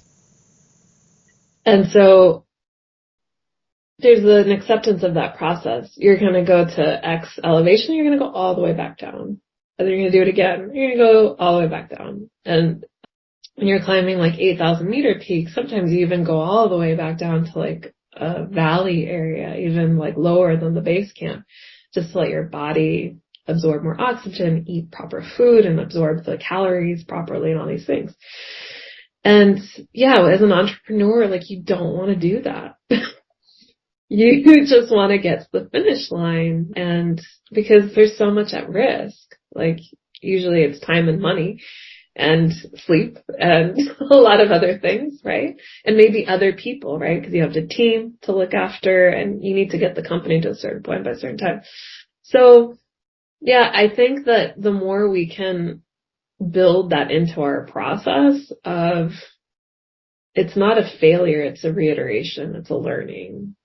and 1.63 1.89
so 1.91 2.45
there's 3.99 4.23
an 4.23 4.51
acceptance 4.51 5.03
of 5.03 5.13
that 5.13 5.37
process. 5.37 5.93
You're 5.95 6.19
going 6.19 6.33
to 6.33 6.43
go 6.43 6.65
to 6.65 7.07
X 7.07 7.39
elevation, 7.43 7.95
you're 7.95 8.05
going 8.05 8.19
to 8.19 8.25
go 8.25 8.31
all 8.31 8.55
the 8.55 8.61
way 8.61 8.73
back 8.73 8.97
down. 8.97 9.39
And 9.77 9.87
then 9.87 9.93
you're 9.93 10.01
going 10.03 10.11
to 10.11 10.17
do 10.17 10.21
it 10.23 10.29
again. 10.29 10.71
You're 10.73 10.95
going 10.95 10.97
to 10.97 11.03
go 11.03 11.35
all 11.37 11.55
the 11.55 11.65
way 11.65 11.69
back 11.69 11.89
down. 11.89 12.29
And 12.45 12.85
when 13.55 13.67
you're 13.67 13.83
climbing 13.83 14.17
like 14.17 14.39
8,000 14.39 14.89
meter 14.89 15.19
peaks, 15.25 15.53
sometimes 15.53 15.91
you 15.91 16.05
even 16.05 16.23
go 16.23 16.39
all 16.39 16.69
the 16.69 16.77
way 16.77 16.95
back 16.95 17.17
down 17.17 17.45
to 17.45 17.59
like 17.59 17.93
a 18.13 18.45
valley 18.45 19.05
area, 19.07 19.55
even 19.57 19.97
like 19.97 20.15
lower 20.17 20.57
than 20.57 20.73
the 20.73 20.81
base 20.81 21.11
camp, 21.13 21.45
just 21.93 22.11
to 22.11 22.19
let 22.19 22.29
your 22.29 22.43
body 22.43 23.17
absorb 23.47 23.83
more 23.83 23.99
oxygen, 23.99 24.65
eat 24.67 24.91
proper 24.91 25.23
food 25.37 25.65
and 25.65 25.79
absorb 25.79 26.23
the 26.23 26.37
calories 26.37 27.03
properly 27.03 27.51
and 27.51 27.59
all 27.59 27.67
these 27.67 27.85
things. 27.85 28.13
And 29.23 29.59
yeah, 29.91 30.27
as 30.27 30.41
an 30.41 30.51
entrepreneur, 30.51 31.27
like 31.27 31.49
you 31.49 31.63
don't 31.63 31.97
want 31.97 32.09
to 32.09 32.15
do 32.15 32.41
that. 32.43 32.75
you 34.09 34.65
just 34.65 34.91
want 34.91 35.11
to 35.11 35.17
get 35.17 35.39
to 35.39 35.47
the 35.51 35.69
finish 35.69 36.11
line 36.11 36.73
and 36.75 37.21
because 37.51 37.93
there's 37.95 38.17
so 38.17 38.31
much 38.31 38.53
at 38.53 38.69
risk, 38.69 39.35
like 39.55 39.79
usually 40.21 40.61
it's 40.61 40.79
time 40.79 41.09
and 41.09 41.21
money 41.21 41.61
and 42.15 42.53
sleep 42.85 43.17
and 43.37 43.77
a 44.11 44.15
lot 44.15 44.41
of 44.41 44.51
other 44.51 44.79
things, 44.79 45.21
right? 45.23 45.55
And 45.83 45.97
maybe 45.97 46.27
other 46.27 46.53
people, 46.53 46.97
right? 46.97 47.19
Because 47.19 47.33
you 47.33 47.41
have 47.41 47.55
a 47.55 47.67
team 47.67 48.17
to 48.23 48.35
look 48.35 48.53
after 48.53 49.09
and 49.09 49.43
you 49.43 49.53
need 49.53 49.71
to 49.71 49.77
get 49.77 49.95
the 49.95 50.07
company 50.07 50.41
to 50.41 50.51
a 50.51 50.55
certain 50.55 50.83
point 50.83 51.03
by 51.03 51.11
a 51.11 51.17
certain 51.17 51.37
time. 51.37 51.61
So 52.23 52.77
yeah, 53.41 53.69
I 53.73 53.93
think 53.93 54.25
that 54.25 54.61
the 54.61 54.71
more 54.71 55.09
we 55.09 55.33
can 55.33 55.81
build 56.51 56.91
that 56.91 57.11
into 57.11 57.41
our 57.41 57.65
process 57.67 58.51
of 58.63 59.11
it's 60.33 60.57
not 60.57 60.77
a 60.77 60.89
failure, 60.99 61.41
it's 61.41 61.63
a 61.63 61.71
reiteration, 61.71 62.55
it's 62.55 62.69
a 62.69 62.75
learning. 62.75 63.55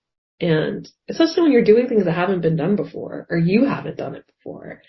And 0.41 0.89
especially 1.09 1.43
when 1.43 1.53
you're 1.53 1.65
doing 1.65 1.89
things 1.89 2.05
that 2.05 2.15
haven't 2.15 2.41
been 2.41 2.57
done 2.57 2.77
before 2.77 3.27
or 3.29 3.37
you 3.37 3.67
haven't 3.67 3.99
done 3.99 4.15
it 4.15 4.25
before. 4.27 4.83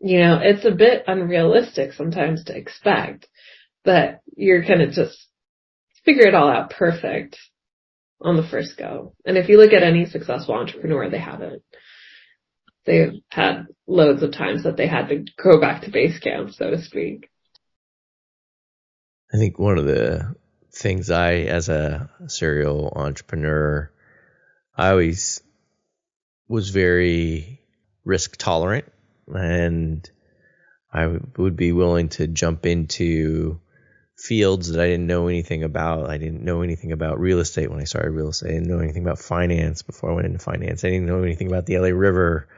You 0.00 0.20
know, 0.20 0.40
it's 0.42 0.64
a 0.64 0.70
bit 0.70 1.04
unrealistic 1.06 1.92
sometimes 1.92 2.44
to 2.44 2.56
expect 2.56 3.26
that 3.84 4.20
you're 4.36 4.62
gonna 4.62 4.90
just 4.90 5.18
figure 6.04 6.26
it 6.26 6.34
all 6.34 6.50
out 6.50 6.70
perfect 6.70 7.36
on 8.20 8.36
the 8.36 8.46
first 8.48 8.76
go. 8.76 9.14
And 9.24 9.36
if 9.36 9.48
you 9.48 9.58
look 9.58 9.72
at 9.72 9.82
any 9.82 10.06
successful 10.06 10.54
entrepreneur, 10.54 11.10
they 11.10 11.18
haven't 11.18 11.62
they've 12.88 13.20
had 13.28 13.66
loads 13.86 14.22
of 14.22 14.32
times 14.32 14.64
that 14.64 14.76
they 14.76 14.88
had 14.88 15.08
to 15.08 15.24
go 15.42 15.60
back 15.60 15.82
to 15.82 15.90
base 15.90 16.18
camp, 16.18 16.50
so 16.52 16.70
to 16.70 16.82
speak. 16.82 17.30
I 19.32 19.36
think 19.36 19.58
one 19.58 19.78
of 19.78 19.84
the 19.84 20.34
things 20.72 21.10
I, 21.10 21.34
as 21.34 21.68
a 21.68 22.08
serial 22.28 22.92
entrepreneur, 22.96 23.92
I 24.74 24.90
always 24.90 25.42
was 26.48 26.70
very 26.70 27.60
risk 28.04 28.36
tolerant 28.38 28.86
and 29.34 30.08
I 30.92 31.18
would 31.36 31.56
be 31.56 31.72
willing 31.72 32.08
to 32.10 32.26
jump 32.26 32.66
into 32.66 33.60
fields 34.16 34.70
that 34.70 34.80
I 34.80 34.86
didn't 34.88 35.06
know 35.06 35.28
anything 35.28 35.62
about. 35.62 36.10
I 36.10 36.18
didn't 36.18 36.42
know 36.42 36.62
anything 36.62 36.92
about 36.92 37.20
real 37.20 37.38
estate 37.38 37.70
when 37.70 37.80
I 37.80 37.84
started 37.84 38.10
real 38.10 38.30
estate. 38.30 38.50
I 38.50 38.54
didn't 38.54 38.68
know 38.68 38.80
anything 38.80 39.02
about 39.02 39.18
finance 39.18 39.82
before 39.82 40.10
I 40.10 40.14
went 40.14 40.26
into 40.26 40.38
finance. 40.38 40.84
I 40.84 40.90
didn't 40.90 41.06
know 41.06 41.22
anything 41.22 41.46
about 41.46 41.66
the 41.66 41.78
LA 41.78 41.88
River 41.88 42.48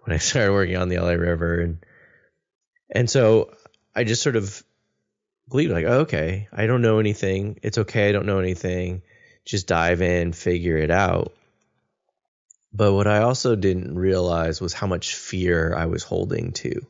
when 0.00 0.14
I 0.14 0.18
started 0.18 0.52
working 0.52 0.76
on 0.76 0.88
the 0.88 0.98
LA 0.98 1.12
River, 1.12 1.60
and 1.60 1.84
and 2.90 3.10
so 3.10 3.52
I 3.94 4.04
just 4.04 4.22
sort 4.22 4.36
of 4.36 4.62
believed 5.48 5.72
like, 5.72 5.86
oh, 5.86 6.00
okay, 6.00 6.48
I 6.52 6.66
don't 6.66 6.82
know 6.82 6.98
anything. 7.00 7.58
It's 7.62 7.78
okay, 7.78 8.08
I 8.08 8.12
don't 8.12 8.26
know 8.26 8.38
anything. 8.38 9.02
Just 9.44 9.66
dive 9.66 10.02
in, 10.02 10.32
figure 10.32 10.76
it 10.76 10.90
out. 10.90 11.32
But 12.72 12.92
what 12.92 13.06
I 13.06 13.22
also 13.22 13.56
didn't 13.56 13.96
realize 13.96 14.60
was 14.60 14.72
how 14.72 14.86
much 14.86 15.14
fear 15.14 15.74
I 15.74 15.86
was 15.86 16.04
holding 16.04 16.52
to. 16.52 16.86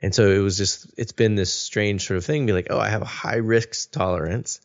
And 0.00 0.14
so 0.14 0.30
it 0.30 0.38
was 0.38 0.56
just, 0.56 0.92
it's 0.96 1.12
been 1.12 1.34
this 1.34 1.52
strange 1.52 2.06
sort 2.06 2.18
of 2.18 2.24
thing, 2.24 2.46
be 2.46 2.52
like, 2.52 2.68
oh, 2.70 2.78
I 2.78 2.88
have 2.88 3.02
a 3.02 3.06
high 3.06 3.36
risk 3.36 3.90
tolerance, 3.90 4.60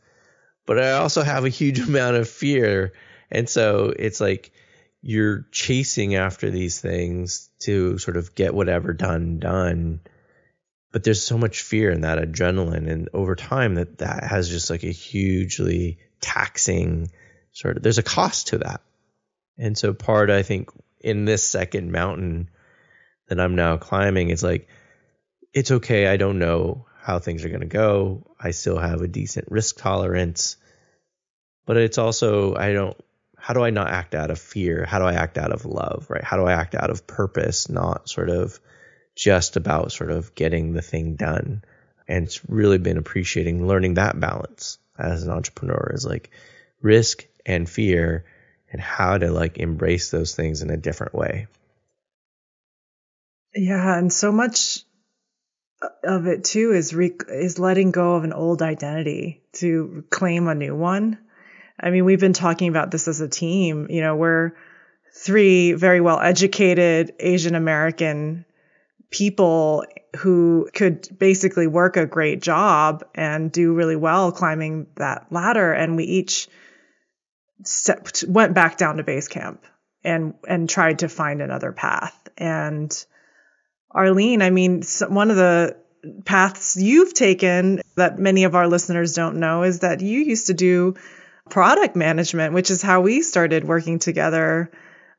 but 0.67 0.79
I 0.79 0.91
also 0.93 1.23
have 1.23 1.45
a 1.45 1.49
huge 1.49 1.79
amount 1.87 2.17
of 2.17 2.29
fear. 2.29 2.93
And 3.31 3.49
so 3.49 3.93
it's 3.97 4.21
like, 4.21 4.51
you're 5.01 5.45
chasing 5.51 6.15
after 6.15 6.49
these 6.49 6.79
things 6.79 7.49
to 7.59 7.97
sort 7.97 8.15
of 8.15 8.35
get 8.35 8.53
whatever 8.53 8.93
done 8.93 9.39
done 9.39 9.99
but 10.93 11.03
there's 11.03 11.23
so 11.23 11.37
much 11.37 11.63
fear 11.63 11.89
in 11.89 12.01
that 12.01 12.19
adrenaline 12.19 12.89
and 12.89 13.09
over 13.13 13.35
time 13.35 13.75
that 13.75 13.97
that 13.97 14.23
has 14.23 14.47
just 14.47 14.69
like 14.69 14.83
a 14.83 14.91
hugely 14.91 15.97
taxing 16.21 17.09
sort 17.51 17.75
of 17.75 17.83
there's 17.83 17.97
a 17.97 18.03
cost 18.03 18.49
to 18.49 18.59
that. 18.59 18.79
And 19.57 19.77
so 19.77 19.93
part 19.93 20.29
I 20.29 20.43
think 20.43 20.69
in 20.99 21.25
this 21.25 21.43
second 21.43 21.91
mountain 21.91 22.49
that 23.27 23.39
I'm 23.39 23.55
now 23.55 23.77
climbing 23.77 24.29
is 24.29 24.43
like 24.43 24.67
it's 25.53 25.71
okay, 25.71 26.07
I 26.07 26.17
don't 26.17 26.39
know 26.39 26.87
how 26.99 27.19
things 27.19 27.45
are 27.45 27.49
going 27.49 27.61
to 27.61 27.67
go. 27.67 28.25
I 28.39 28.51
still 28.51 28.77
have 28.77 29.01
a 29.01 29.07
decent 29.07 29.51
risk 29.51 29.77
tolerance. 29.77 30.57
But 31.65 31.77
it's 31.77 31.97
also 31.97 32.55
I 32.55 32.73
don't 32.73 32.97
how 33.37 33.53
do 33.53 33.61
I 33.61 33.71
not 33.71 33.89
act 33.89 34.15
out 34.15 34.31
of 34.31 34.39
fear? 34.39 34.85
How 34.85 34.99
do 34.99 35.05
I 35.05 35.13
act 35.13 35.37
out 35.37 35.51
of 35.51 35.65
love, 35.65 36.07
right? 36.09 36.23
How 36.23 36.37
do 36.37 36.45
I 36.45 36.53
act 36.53 36.75
out 36.75 36.89
of 36.89 37.05
purpose, 37.05 37.67
not 37.69 38.07
sort 38.07 38.29
of 38.29 38.57
just 39.15 39.57
about 39.57 39.91
sort 39.91 40.11
of 40.11 40.33
getting 40.33 40.71
the 40.71 40.81
thing 40.81 41.15
done? 41.15 41.63
And 42.07 42.25
it's 42.25 42.47
really 42.49 42.77
been 42.77 42.97
appreciating 42.97 43.67
learning 43.67 43.95
that 43.95 44.17
balance 44.17 44.77
as 44.97 45.23
an 45.23 45.31
entrepreneur 45.31 45.91
is 45.93 46.05
like 46.05 46.29
risk 46.81 47.25
and 47.45 47.69
fear 47.69 48.25
and 48.73 48.81
how 48.81 49.17
to 49.17 49.31
like 49.31 49.59
embrace 49.59 50.11
those 50.11 50.35
things 50.35 50.61
in 50.61 50.69
a 50.69 50.77
different 50.77 51.13
way. 51.13 51.47
Yeah, 53.55 53.97
and 53.97 54.11
so 54.11 54.31
much 54.31 54.79
of 56.03 56.25
it 56.25 56.43
too 56.43 56.71
is 56.71 56.93
re- 56.93 57.15
is 57.29 57.59
letting 57.59 57.91
go 57.91 58.15
of 58.15 58.23
an 58.23 58.33
old 58.33 58.61
identity 58.61 59.43
to 59.53 60.03
claim 60.09 60.47
a 60.47 60.55
new 60.55 60.75
one. 60.75 61.19
I 61.79 61.91
mean, 61.91 62.03
we've 62.05 62.19
been 62.19 62.33
talking 62.33 62.69
about 62.69 62.91
this 62.91 63.07
as 63.07 63.21
a 63.21 63.27
team. 63.27 63.87
You 63.89 64.01
know, 64.01 64.15
we're 64.15 64.53
three 65.15 65.73
very 65.73 66.01
well 66.01 66.19
educated 66.19 67.13
Asian 67.19 67.55
American 67.55 68.45
people 69.11 69.85
who 70.17 70.67
could 70.73 71.07
basically 71.19 71.67
work 71.67 71.97
a 71.97 72.07
great 72.07 72.41
job 72.41 73.03
and 73.13 73.51
do 73.51 73.73
really 73.73 73.95
well 73.95 74.31
climbing 74.31 74.87
that 74.95 75.27
ladder. 75.31 75.71
And 75.71 75.95
we 75.95 76.05
each 76.05 76.47
stepped, 77.65 78.23
went 78.27 78.53
back 78.53 78.77
down 78.77 78.97
to 78.97 79.03
base 79.03 79.27
camp 79.27 79.63
and, 80.03 80.33
and 80.47 80.69
tried 80.69 80.99
to 80.99 81.09
find 81.09 81.41
another 81.41 81.71
path. 81.71 82.17
And 82.37 83.05
Arlene, 83.91 84.41
I 84.41 84.49
mean, 84.49 84.83
one 85.07 85.29
of 85.29 85.37
the 85.37 85.77
paths 86.25 86.75
you've 86.75 87.13
taken 87.13 87.81
that 87.95 88.19
many 88.19 88.43
of 88.43 88.55
our 88.55 88.67
listeners 88.67 89.13
don't 89.13 89.39
know 89.39 89.63
is 89.63 89.79
that 89.79 90.01
you 90.01 90.19
used 90.19 90.47
to 90.47 90.53
do 90.53 90.95
product 91.49 91.95
management, 91.95 92.53
which 92.53 92.71
is 92.71 92.81
how 92.81 93.01
we 93.01 93.21
started 93.21 93.63
working 93.63 93.99
together, 93.99 94.71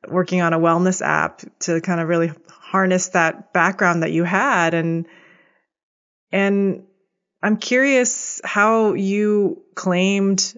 working 0.09 0.41
on 0.41 0.53
a 0.53 0.59
wellness 0.59 1.01
app 1.01 1.43
to 1.61 1.81
kind 1.81 2.01
of 2.01 2.09
really 2.09 2.33
harness 2.49 3.09
that 3.09 3.53
background 3.53 4.03
that 4.03 4.13
you 4.13 4.25
had 4.25 4.75
and 4.75 5.07
and 6.33 6.85
I'm 7.41 7.59
curious 7.59 8.41
how 8.43 8.95
you 8.95 9.63
claimed 9.77 10.55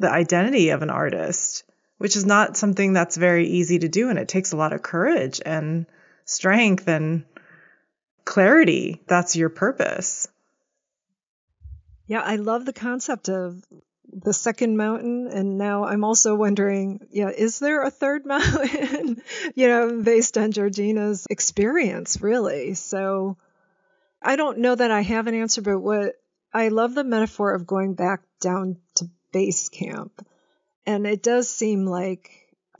the 0.00 0.10
identity 0.10 0.70
of 0.70 0.82
an 0.82 0.90
artist, 0.90 1.62
which 1.98 2.16
is 2.16 2.24
not 2.24 2.56
something 2.56 2.94
that's 2.94 3.16
very 3.16 3.46
easy 3.46 3.78
to 3.78 3.88
do 3.88 4.08
and 4.08 4.18
it 4.18 4.28
takes 4.28 4.52
a 4.52 4.56
lot 4.56 4.72
of 4.72 4.82
courage 4.82 5.40
and 5.44 5.86
strength 6.24 6.88
and 6.88 7.24
clarity. 8.24 9.02
That's 9.06 9.36
your 9.36 9.50
purpose. 9.50 10.26
Yeah, 12.06 12.22
I 12.22 12.36
love 12.36 12.64
the 12.64 12.72
concept 12.72 13.28
of 13.28 13.62
the 14.12 14.32
second 14.32 14.76
mountain 14.76 15.28
and 15.28 15.56
now 15.56 15.84
i'm 15.84 16.02
also 16.02 16.34
wondering 16.34 17.06
yeah 17.12 17.28
is 17.28 17.60
there 17.60 17.82
a 17.82 17.90
third 17.90 18.26
mountain 18.34 19.22
you 19.54 19.68
know 19.68 20.02
based 20.02 20.36
on 20.36 20.50
georgina's 20.50 21.26
experience 21.30 22.20
really 22.20 22.74
so 22.74 23.36
i 24.20 24.34
don't 24.34 24.58
know 24.58 24.74
that 24.74 24.90
i 24.90 25.00
have 25.00 25.28
an 25.28 25.34
answer 25.34 25.62
but 25.62 25.78
what 25.78 26.14
i 26.52 26.68
love 26.68 26.92
the 26.94 27.04
metaphor 27.04 27.54
of 27.54 27.68
going 27.68 27.94
back 27.94 28.22
down 28.40 28.78
to 28.96 29.08
base 29.32 29.68
camp 29.68 30.26
and 30.86 31.06
it 31.06 31.22
does 31.22 31.48
seem 31.48 31.86
like 31.86 32.30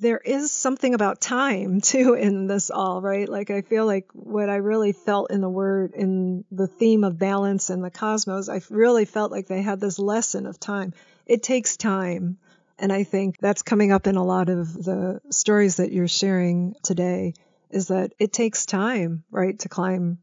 there 0.01 0.19
is 0.19 0.51
something 0.51 0.95
about 0.95 1.21
time 1.21 1.81
too 1.83 2.15
in 2.15 2.47
this 2.47 2.71
all, 2.71 3.01
right? 3.03 3.29
Like 3.29 3.51
I 3.51 3.61
feel 3.61 3.87
like 3.87 4.09
what 4.13 4.49
I 4.49 4.57
really 4.57 4.93
felt 4.93 5.31
in 5.31 5.41
the 5.43 5.49
word, 5.49 5.93
in 5.95 6.45
the 6.51 6.67
theme 6.67 7.05
of 7.05 7.19
balance 7.19 7.71
and 7.71 7.85
the 7.85 7.91
cosmos, 7.91 8.49
I 8.49 8.63
really 8.71 9.05
felt 9.05 9.31
like 9.31 9.47
they 9.47 9.63
had 9.63 9.81
this 9.81 9.99
lesson 9.99 10.47
of 10.47 10.59
time 10.59 10.95
it 11.27 11.45
takes 11.45 11.77
time. 11.77 12.39
And 12.77 12.93
I 12.93 13.05
think 13.05 13.39
that's 13.39 13.63
coming 13.63 13.93
up 13.93 14.07
in 14.09 14.17
a 14.17 14.25
lot 14.25 14.49
of 14.49 14.73
the 14.73 15.21
stories 15.31 15.77
that 15.77 15.93
you're 15.93 16.09
sharing 16.09 16.75
today 16.83 17.35
is 17.71 17.89
that 17.89 18.15
it 18.19 18.33
takes 18.33 18.67
time, 18.67 19.23
right, 19.31 19.57
to 19.61 19.69
climb 19.69 20.19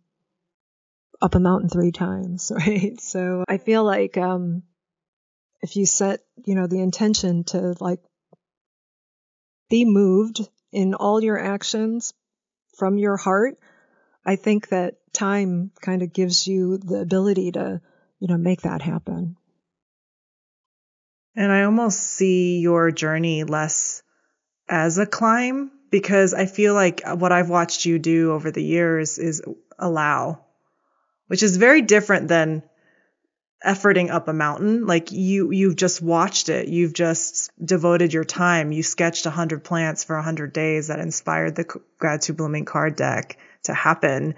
up 1.21 1.35
a 1.35 1.39
mountain 1.39 1.69
three 1.69 1.91
times, 1.91 2.51
right? 2.55 2.99
So 2.99 3.45
I 3.47 3.57
feel 3.57 3.85
like 3.85 4.17
um, 4.17 4.63
if 5.61 5.75
you 5.75 5.85
set, 5.85 6.21
you 6.45 6.55
know, 6.55 6.67
the 6.67 6.81
intention 6.81 7.43
to 7.45 7.75
like 7.79 7.99
be 9.69 9.85
moved 9.85 10.47
in 10.71 10.93
all 10.93 11.23
your 11.23 11.39
actions 11.39 12.13
from 12.77 12.97
your 12.97 13.17
heart, 13.17 13.57
I 14.25 14.35
think 14.35 14.69
that 14.69 14.95
time 15.13 15.71
kind 15.81 16.01
of 16.01 16.13
gives 16.13 16.47
you 16.47 16.77
the 16.77 16.99
ability 16.99 17.53
to, 17.53 17.81
you 18.19 18.27
know, 18.27 18.37
make 18.37 18.61
that 18.61 18.81
happen. 18.81 19.37
And 21.35 21.51
I 21.51 21.63
almost 21.63 21.99
see 21.99 22.59
your 22.59 22.91
journey 22.91 23.43
less 23.43 24.01
as 24.67 24.97
a 24.97 25.05
climb 25.05 25.71
because 25.91 26.33
I 26.33 26.45
feel 26.45 26.73
like 26.73 27.01
what 27.05 27.31
I've 27.31 27.49
watched 27.49 27.85
you 27.85 27.99
do 27.99 28.31
over 28.33 28.51
the 28.51 28.63
years 28.63 29.17
is 29.17 29.41
allow, 29.79 30.45
which 31.27 31.43
is 31.43 31.57
very 31.57 31.81
different 31.81 32.27
than 32.27 32.63
efforting 33.65 34.11
up 34.11 34.27
a 34.27 34.33
mountain. 34.33 34.85
Like 34.85 35.11
you, 35.11 35.51
you've 35.51 35.75
just 35.75 36.01
watched 36.01 36.49
it. 36.49 36.67
You've 36.67 36.93
just 36.93 37.51
devoted 37.63 38.13
your 38.13 38.23
time. 38.23 38.71
You 38.71 38.83
sketched 38.83 39.25
a 39.25 39.31
hundred 39.31 39.63
plants 39.63 40.03
for 40.03 40.15
a 40.15 40.23
hundred 40.23 40.53
days 40.53 40.87
that 40.87 40.99
inspired 40.99 41.55
the 41.55 41.81
gratitude 41.97 42.37
blooming 42.37 42.65
card 42.65 42.95
deck 42.95 43.37
to 43.63 43.73
happen 43.73 44.35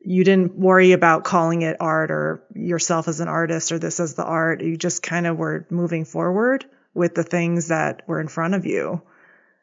you 0.00 0.24
didn't 0.24 0.54
worry 0.54 0.92
about 0.92 1.24
calling 1.24 1.62
it 1.62 1.76
art 1.80 2.10
or 2.10 2.42
yourself 2.54 3.08
as 3.08 3.20
an 3.20 3.28
artist 3.28 3.72
or 3.72 3.78
this 3.78 4.00
as 4.00 4.14
the 4.14 4.24
art. 4.24 4.62
You 4.62 4.76
just 4.76 5.02
kind 5.02 5.26
of 5.26 5.36
were 5.36 5.66
moving 5.70 6.04
forward 6.04 6.64
with 6.94 7.14
the 7.14 7.24
things 7.24 7.68
that 7.68 8.02
were 8.06 8.20
in 8.20 8.28
front 8.28 8.54
of 8.54 8.64
you. 8.64 9.02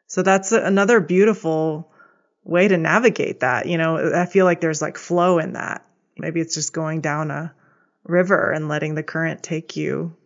So 0.06 0.22
that's 0.22 0.52
another 0.52 1.00
beautiful 1.00 1.90
way 2.44 2.68
to 2.68 2.76
navigate 2.76 3.40
that. 3.40 3.66
You 3.66 3.78
know, 3.78 4.12
I 4.14 4.26
feel 4.26 4.44
like 4.44 4.60
there's 4.60 4.82
like 4.82 4.98
flow 4.98 5.38
in 5.38 5.54
that. 5.54 5.84
Maybe 6.16 6.40
it's 6.40 6.54
just 6.54 6.72
going 6.72 7.00
down 7.00 7.30
a 7.30 7.54
river 8.06 8.50
and 8.50 8.68
letting 8.68 8.94
the 8.94 9.02
current 9.02 9.42
take 9.42 9.76
you. 9.76 10.16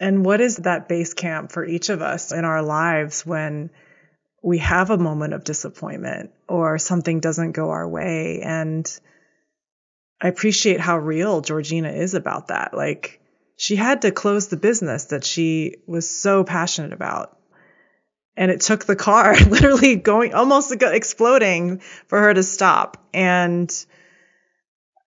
And 0.00 0.24
what 0.24 0.40
is 0.40 0.56
that 0.56 0.88
base 0.88 1.14
camp 1.14 1.52
for 1.52 1.64
each 1.64 1.88
of 1.88 2.02
us 2.02 2.32
in 2.32 2.44
our 2.44 2.62
lives 2.62 3.24
when 3.24 3.70
we 4.42 4.58
have 4.58 4.90
a 4.90 4.98
moment 4.98 5.34
of 5.34 5.44
disappointment 5.44 6.32
or 6.48 6.78
something 6.78 7.20
doesn't 7.20 7.52
go 7.52 7.70
our 7.70 7.88
way 7.88 8.40
and 8.42 8.86
I 10.22 10.28
appreciate 10.28 10.78
how 10.78 10.98
real 10.98 11.40
Georgina 11.40 11.90
is 11.90 12.14
about 12.14 12.48
that. 12.48 12.74
Like 12.74 13.20
she 13.56 13.74
had 13.74 14.02
to 14.02 14.12
close 14.12 14.48
the 14.48 14.56
business 14.56 15.06
that 15.06 15.24
she 15.24 15.76
was 15.86 16.08
so 16.08 16.44
passionate 16.44 16.92
about. 16.92 17.36
And 18.36 18.50
it 18.50 18.60
took 18.60 18.84
the 18.84 18.96
car 18.96 19.34
literally 19.48 19.96
going 19.96 20.32
almost 20.32 20.72
exploding 20.72 21.80
for 22.06 22.20
her 22.20 22.32
to 22.32 22.42
stop. 22.44 23.04
And 23.12 23.70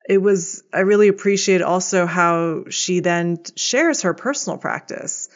it 0.08 0.20
was, 0.20 0.64
I 0.74 0.82
really 0.82 1.08
appreciate 1.08 1.62
also 1.62 2.06
how 2.06 2.66
she 2.70 3.00
then 3.00 3.40
shares 3.56 4.04
her 4.04 4.14
personal 4.14 4.58
practice 4.58 5.30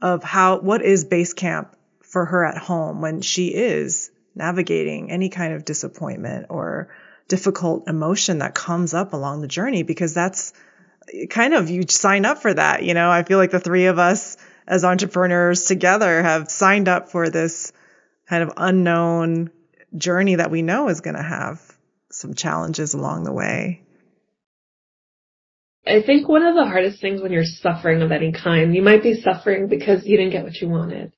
of 0.00 0.22
how, 0.22 0.60
what 0.60 0.82
is 0.82 1.04
base 1.04 1.34
camp 1.34 1.76
for 2.02 2.24
her 2.24 2.44
at 2.44 2.56
home 2.56 3.00
when 3.00 3.20
she 3.20 3.48
is 3.48 4.10
navigating 4.34 5.10
any 5.10 5.28
kind 5.28 5.52
of 5.52 5.64
disappointment 5.64 6.46
or 6.48 6.88
difficult 7.28 7.88
emotion 7.88 8.38
that 8.38 8.54
comes 8.54 8.94
up 8.94 9.12
along 9.12 9.42
the 9.42 9.48
journey 9.48 9.82
because 9.82 10.14
that's 10.14 10.52
kind 11.28 11.54
of 11.54 11.68
you 11.68 11.82
sign 11.88 12.24
up 12.24 12.38
for 12.38 12.54
that. 12.54 12.82
You 12.84 12.94
know, 12.94 13.10
I 13.10 13.22
feel 13.22 13.38
like 13.38 13.50
the 13.50 13.60
three 13.60 13.86
of 13.86 13.98
us 13.98 14.36
as 14.66 14.84
entrepreneurs 14.84 15.64
together 15.64 16.22
have 16.22 16.50
signed 16.50 16.88
up 16.88 17.10
for 17.10 17.28
this 17.28 17.72
kind 18.28 18.42
of 18.42 18.52
unknown 18.56 19.50
journey 19.96 20.36
that 20.36 20.50
we 20.50 20.62
know 20.62 20.88
is 20.88 21.00
going 21.00 21.16
to 21.16 21.22
have 21.22 21.60
some 22.10 22.34
challenges 22.34 22.94
along 22.94 23.24
the 23.24 23.32
way. 23.32 23.82
I 25.88 26.02
think 26.04 26.28
one 26.28 26.42
of 26.42 26.54
the 26.54 26.66
hardest 26.66 27.00
things 27.00 27.22
when 27.22 27.32
you're 27.32 27.44
suffering 27.44 28.02
of 28.02 28.12
any 28.12 28.32
kind, 28.32 28.74
you 28.74 28.82
might 28.82 29.02
be 29.02 29.20
suffering 29.22 29.68
because 29.68 30.04
you 30.04 30.16
didn't 30.16 30.32
get 30.32 30.44
what 30.44 30.56
you 30.56 30.68
wanted. 30.68 31.12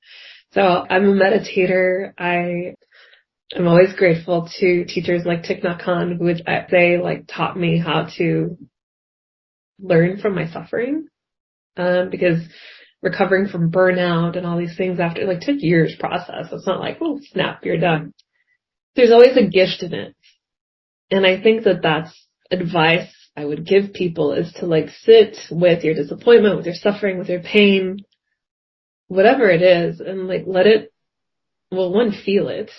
So 0.53 0.61
I'm 0.61 1.09
a 1.09 1.13
meditator. 1.13 2.13
I 2.17 2.75
I'm 3.53 3.67
always 3.67 3.93
grateful 3.93 4.49
to 4.59 4.85
teachers 4.85 5.23
like 5.25 5.43
Thich 5.43 5.63
Nhat 5.63 5.83
Hanh 5.83 6.17
who 6.17 6.23
would 6.23 6.43
they 6.71 6.97
like 6.97 7.27
taught 7.27 7.57
me 7.57 7.79
how 7.79 8.07
to 8.17 8.57
learn 9.79 10.19
from 10.19 10.35
my 10.35 10.49
suffering. 10.49 11.07
Um, 11.75 12.09
because 12.09 12.39
recovering 13.01 13.47
from 13.47 13.71
burnout 13.71 14.37
and 14.37 14.45
all 14.45 14.57
these 14.57 14.77
things 14.77 14.99
after 14.99 15.25
like 15.25 15.41
took 15.41 15.57
years 15.59 15.95
process. 15.99 16.47
It's 16.51 16.67
not 16.67 16.79
like, 16.79 16.97
oh 17.01 17.19
snap, 17.31 17.65
you're 17.65 17.79
done. 17.79 18.13
There's 18.95 19.11
always 19.11 19.37
a 19.37 19.47
gift 19.47 19.81
in 19.83 19.93
it. 19.93 20.15
And 21.09 21.25
I 21.25 21.41
think 21.41 21.63
that 21.63 21.81
that's 21.81 22.13
advice 22.51 23.13
I 23.35 23.45
would 23.45 23.65
give 23.65 23.93
people 23.93 24.33
is 24.33 24.51
to 24.59 24.65
like 24.65 24.89
sit 25.03 25.37
with 25.49 25.83
your 25.83 25.95
disappointment, 25.95 26.57
with 26.57 26.65
your 26.65 26.75
suffering, 26.75 27.17
with 27.17 27.29
your 27.29 27.41
pain, 27.41 27.99
whatever 29.07 29.49
it 29.49 29.61
is 29.61 29.99
and 29.99 30.27
like 30.27 30.43
let 30.45 30.67
it, 30.67 30.93
well, 31.71 31.93
one, 31.93 32.11
feel 32.11 32.49
it 32.49 32.71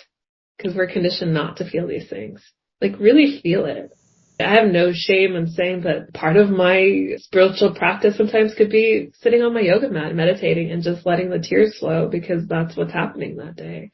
because 0.57 0.75
we're 0.75 0.91
conditioned 0.91 1.33
not 1.33 1.57
to 1.57 1.69
feel 1.69 1.87
these 1.87 2.09
things. 2.09 2.43
Like 2.81 2.99
really 2.99 3.39
feel 3.41 3.65
it. 3.65 3.91
I 4.39 4.55
have 4.55 4.71
no 4.71 4.91
shame 4.93 5.35
in 5.35 5.47
saying 5.47 5.81
that 5.81 6.13
part 6.13 6.37
of 6.37 6.49
my 6.49 7.15
spiritual 7.17 7.75
practice 7.75 8.17
sometimes 8.17 8.55
could 8.55 8.69
be 8.69 9.11
sitting 9.21 9.41
on 9.41 9.53
my 9.53 9.61
yoga 9.61 9.89
mat, 9.89 10.15
meditating 10.15 10.71
and 10.71 10.83
just 10.83 11.05
letting 11.05 11.29
the 11.29 11.39
tears 11.39 11.77
flow 11.79 12.07
because 12.09 12.47
that's 12.47 12.75
what's 12.75 12.93
happening 12.93 13.37
that 13.37 13.55
day. 13.55 13.91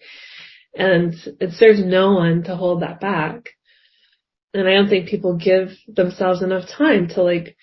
And 0.76 1.14
it 1.40 1.52
serves 1.54 1.84
no 1.84 2.14
one 2.14 2.44
to 2.44 2.56
hold 2.56 2.84
that 2.84 3.02
back. 3.02 3.50
And 4.54 4.68
I 4.68 4.74
don't 4.74 4.90
think 4.90 5.10
people 5.10 5.38
give 5.38 5.70
themselves 5.88 6.42
enough 6.42 6.66
time 6.78 7.10
to 7.10 7.24
like 7.24 7.56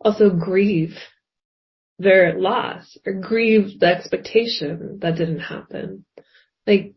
also 0.00 0.30
grieve 0.30 0.96
their 1.98 2.38
loss 2.38 2.98
or 3.06 3.14
grieve 3.14 3.80
the 3.80 3.86
expectation 3.86 4.98
that 5.00 5.16
didn't 5.16 5.40
happen. 5.40 6.04
Like 6.66 6.94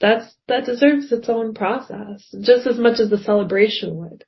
that's, 0.00 0.34
that 0.48 0.66
deserves 0.66 1.10
its 1.12 1.28
own 1.28 1.54
process 1.54 2.28
just 2.40 2.66
as 2.66 2.78
much 2.78 3.00
as 3.00 3.08
the 3.08 3.18
celebration 3.18 3.96
would. 3.96 4.24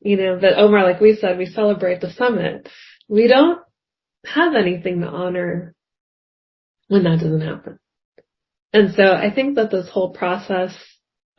You 0.00 0.16
know, 0.16 0.38
that 0.40 0.58
Omar, 0.58 0.84
like 0.84 1.00
we 1.00 1.16
said, 1.16 1.38
we 1.38 1.46
celebrate 1.46 2.00
the 2.00 2.12
summit. 2.12 2.68
We 3.08 3.26
don't 3.26 3.60
have 4.26 4.54
anything 4.54 5.00
to 5.00 5.06
honor 5.08 5.74
when 6.88 7.04
that 7.04 7.20
doesn't 7.20 7.40
happen. 7.40 7.78
And 8.72 8.94
so 8.94 9.04
I 9.12 9.32
think 9.32 9.56
that 9.56 9.70
this 9.70 9.88
whole 9.88 10.12
process, 10.12 10.74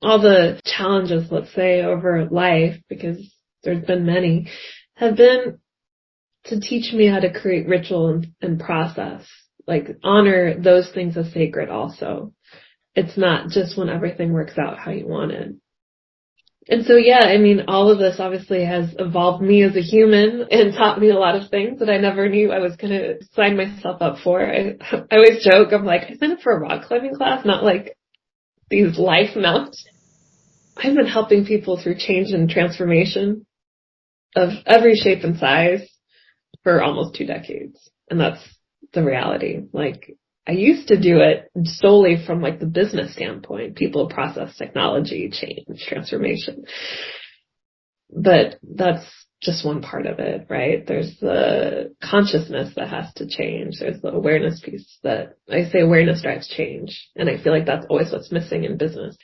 all 0.06 0.22
the 0.22 0.62
challenges, 0.66 1.32
let's 1.32 1.54
say, 1.54 1.82
over 1.82 2.28
life, 2.30 2.80
because 2.88 3.18
there's 3.64 3.84
been 3.84 4.06
many, 4.06 4.48
have 4.96 5.16
been 5.16 5.60
to 6.46 6.60
teach 6.60 6.94
me 6.94 7.08
how 7.08 7.20
to 7.20 7.34
create 7.34 7.68
ritual 7.68 8.10
and, 8.10 8.28
and 8.42 8.60
process, 8.60 9.26
like 9.66 9.98
honor 10.04 10.60
those 10.60 10.90
things 10.92 11.18
as 11.18 11.34
sacred 11.34 11.70
also. 11.70 12.34
It's 12.94 13.18
not 13.18 13.50
just 13.50 13.78
when 13.78 13.90
everything 13.90 14.32
works 14.32 14.58
out 14.58 14.78
how 14.78 14.92
you 14.92 15.08
want 15.08 15.32
it. 15.32 15.56
And 16.68 16.86
so 16.86 16.96
yeah, 16.96 17.26
I 17.26 17.38
mean, 17.38 17.66
all 17.68 17.92
of 17.92 18.00
this 18.00 18.20
obviously 18.20 18.64
has 18.64 18.96
evolved 18.98 19.42
me 19.42 19.64
as 19.64 19.76
a 19.76 19.82
human 19.82 20.48
and 20.50 20.74
taught 20.74 21.00
me 21.00 21.10
a 21.10 21.20
lot 21.20 21.36
of 21.36 21.50
things 21.50 21.80
that 21.80 21.90
I 21.90 21.98
never 21.98 22.30
knew 22.30 22.52
I 22.52 22.60
was 22.60 22.76
going 22.76 22.94
to 22.94 23.26
sign 23.34 23.58
myself 23.58 24.02
up 24.02 24.18
for. 24.24 24.42
I, 24.42 24.76
I 24.92 25.16
always 25.16 25.44
joke, 25.44 25.74
I'm 25.74 25.86
like, 25.86 26.04
I 26.04 26.16
signed 26.16 26.34
up 26.34 26.42
for 26.42 26.54
a 26.54 26.60
rock 26.60 26.86
climbing 26.86 27.16
class, 27.16 27.46
not 27.46 27.64
like 27.64 27.98
these 28.70 28.98
life 28.98 29.36
mounts. 29.36 29.86
I've 30.78 30.96
been 30.96 31.08
helping 31.08 31.46
people 31.46 31.80
through 31.82 31.96
change 31.98 32.32
and 32.32 32.50
transformation 32.50 33.46
of 34.36 34.50
every 34.66 34.96
shape 34.96 35.24
and 35.24 35.38
size 35.38 35.88
for 36.64 36.84
almost 36.84 37.16
two 37.16 37.26
decades. 37.26 37.90
And 38.10 38.20
that's 38.20 38.42
the 38.94 39.04
reality. 39.04 39.62
Like 39.72 40.18
I 40.48 40.52
used 40.52 40.90
to 40.90 41.00
do 41.00 41.20
it 41.20 41.50
solely 41.64 42.24
from 42.26 42.42
like 42.42 42.60
the 42.60 42.66
business 42.66 43.14
standpoint, 43.14 43.76
people, 43.76 44.10
process, 44.10 44.56
technology, 44.58 45.30
change, 45.32 45.80
transformation. 45.88 46.66
But 48.10 48.58
that's 48.62 49.06
just 49.42 49.66
one 49.66 49.82
part 49.82 50.06
of 50.06 50.20
it, 50.20 50.48
right? 50.50 50.86
There's 50.86 51.18
the 51.20 51.96
consciousness 52.04 52.74
that 52.76 52.90
has 52.90 53.14
to 53.16 53.28
change. 53.28 53.80
There's 53.80 54.02
the 54.02 54.10
awareness 54.10 54.60
piece 54.60 54.98
that 55.04 55.38
I 55.50 55.66
say 55.66 55.82
awareness 55.82 56.22
drives 56.22 56.48
change. 56.48 57.10
And 57.16 57.30
I 57.30 57.42
feel 57.42 57.54
like 57.54 57.66
that's 57.66 57.86
always 57.90 58.12
what's 58.12 58.32
missing 58.32 58.66
in 58.66 58.78
business 58.78 59.18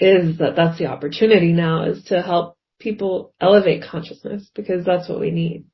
is 0.00 0.38
that 0.38 0.56
that's 0.56 0.78
the 0.78 0.86
opportunity 0.86 1.52
now 1.52 1.84
is 1.84 2.04
to 2.04 2.22
help 2.22 2.56
people 2.78 3.34
elevate 3.40 3.84
consciousness 3.84 4.50
because 4.54 4.84
that's 4.84 5.08
what 5.08 5.20
we 5.20 5.30
need. 5.30 5.64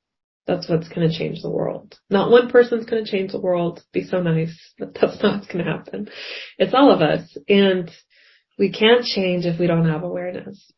That's 0.46 0.68
what's 0.68 0.88
going 0.88 1.08
to 1.08 1.16
change 1.16 1.42
the 1.42 1.50
world. 1.50 1.98
Not 2.08 2.30
one 2.30 2.48
person's 2.48 2.86
going 2.86 3.04
to 3.04 3.10
change 3.10 3.32
the 3.32 3.40
world. 3.40 3.82
Be 3.92 4.04
so 4.04 4.22
nice, 4.22 4.58
but 4.78 4.94
that's 4.94 5.22
not 5.22 5.40
what's 5.40 5.52
going 5.52 5.64
to 5.64 5.70
happen. 5.70 6.08
It's 6.58 6.74
all 6.74 6.92
of 6.92 7.02
us. 7.02 7.36
And 7.48 7.90
we 8.58 8.72
can't 8.72 9.04
change 9.04 9.44
if 9.44 9.58
we 9.60 9.66
don't 9.66 9.88
have 9.88 10.02
awareness. 10.02 10.72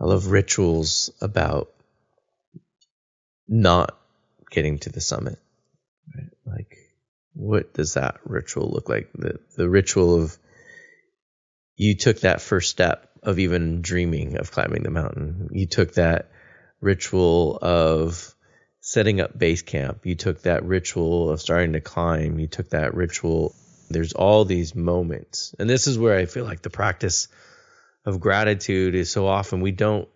I 0.00 0.06
love 0.06 0.26
rituals 0.26 1.10
about 1.20 1.70
not 3.46 3.96
getting 4.50 4.78
to 4.80 4.90
the 4.90 5.00
summit. 5.00 5.38
Right? 6.14 6.30
Like, 6.46 6.76
what 7.34 7.72
does 7.74 7.94
that 7.94 8.16
ritual 8.24 8.70
look 8.70 8.88
like? 8.88 9.10
The, 9.14 9.38
the 9.56 9.68
ritual 9.68 10.22
of 10.22 10.32
you 11.82 11.96
took 11.96 12.20
that 12.20 12.40
first 12.40 12.70
step 12.70 13.10
of 13.24 13.40
even 13.40 13.82
dreaming 13.82 14.38
of 14.38 14.52
climbing 14.52 14.84
the 14.84 14.90
mountain. 14.90 15.48
You 15.50 15.66
took 15.66 15.94
that 15.94 16.30
ritual 16.80 17.58
of 17.60 18.34
setting 18.80 19.20
up 19.20 19.36
base 19.36 19.62
camp. 19.62 20.06
You 20.06 20.14
took 20.14 20.42
that 20.42 20.64
ritual 20.64 21.30
of 21.30 21.40
starting 21.40 21.72
to 21.72 21.80
climb. 21.80 22.38
You 22.38 22.46
took 22.46 22.70
that 22.70 22.94
ritual. 22.94 23.54
There's 23.90 24.12
all 24.12 24.44
these 24.44 24.76
moments. 24.76 25.56
And 25.58 25.68
this 25.68 25.88
is 25.88 25.98
where 25.98 26.16
I 26.16 26.26
feel 26.26 26.44
like 26.44 26.62
the 26.62 26.70
practice 26.70 27.26
of 28.04 28.20
gratitude 28.20 28.94
is 28.94 29.10
so 29.10 29.26
often 29.26 29.60
we 29.60 29.72
don't, 29.72 30.08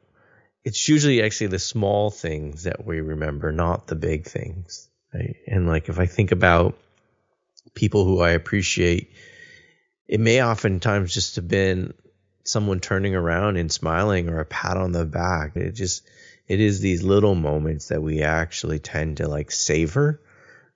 it's 0.65 0.89
usually 0.89 1.21
actually 1.23 1.49
the 1.49 1.59
small 1.59 2.11
things 2.11 2.63
that 2.63 2.85
we 2.85 3.01
remember, 3.01 3.51
not 3.51 3.89
the 3.89 3.97
big 3.97 4.27
things. 4.27 4.89
Right? 5.13 5.35
And 5.49 5.67
like 5.67 5.89
if 5.89 5.99
I 5.99 6.07
think 6.07 6.31
about 6.31 6.79
people 7.75 8.05
who 8.05 8.21
I 8.21 8.31
appreciate, 8.31 9.11
it 10.09 10.21
may 10.21 10.43
oftentimes 10.43 11.13
just 11.13 11.37
have 11.37 11.49
been 11.49 11.95
someone 12.45 12.81
turning 12.81 13.15
around 13.15 13.57
and 13.57 13.73
smiling 13.73 14.29
or 14.29 14.41
a 14.41 14.45
pat 14.45 14.77
on 14.77 14.93
the 14.93 15.05
back. 15.05 15.57
It 15.57 15.73
just, 15.73 16.03
it 16.47 16.61
is 16.61 16.81
these 16.81 17.03
little 17.03 17.35
moments 17.35 17.89
that 17.89 18.03
we 18.03 18.23
actually 18.23 18.79
tend 18.79 19.17
to 19.17 19.29
like 19.29 19.51
savor 19.51 20.21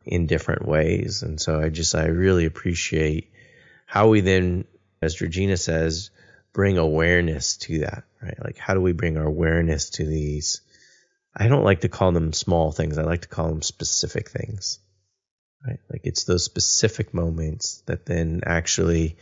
in 0.05 0.27
different 0.27 0.67
ways. 0.67 1.23
And 1.23 1.41
so 1.41 1.61
I 1.61 1.69
just, 1.69 1.95
I 1.95 2.07
really 2.07 2.45
appreciate 2.45 3.31
how 3.87 4.09
we 4.09 4.21
then, 4.21 4.65
as 5.01 5.21
Regina 5.21 5.57
says, 5.57 6.11
bring 6.53 6.79
awareness 6.79 7.57
to 7.59 7.81
that, 7.81 8.05
right? 8.21 8.43
Like, 8.43 8.59
how 8.59 8.75
do 8.75 8.81
we 8.81 8.93
bring 8.93 9.17
our 9.17 9.27
awareness 9.27 9.91
to 9.91 10.05
these? 10.05 10.63
I 11.37 11.47
don't 11.47 11.65
like 11.65 11.83
to 11.83 11.89
call 11.89 12.11
them 12.11 12.33
small 12.33 12.73
things. 12.73 12.99
I 12.99 13.03
like 13.03 13.23
to 13.23 13.29
call 13.29 13.49
them 13.49 13.63
specific 13.63 14.29
things, 14.29 14.81
right? 15.67 15.81
Like, 15.91 16.03
it's 16.05 16.25
those 16.25 16.45
specific 16.45 17.15
moments 17.15 17.83
that 17.87 18.07
then 18.07 18.43
actually, 18.45 19.17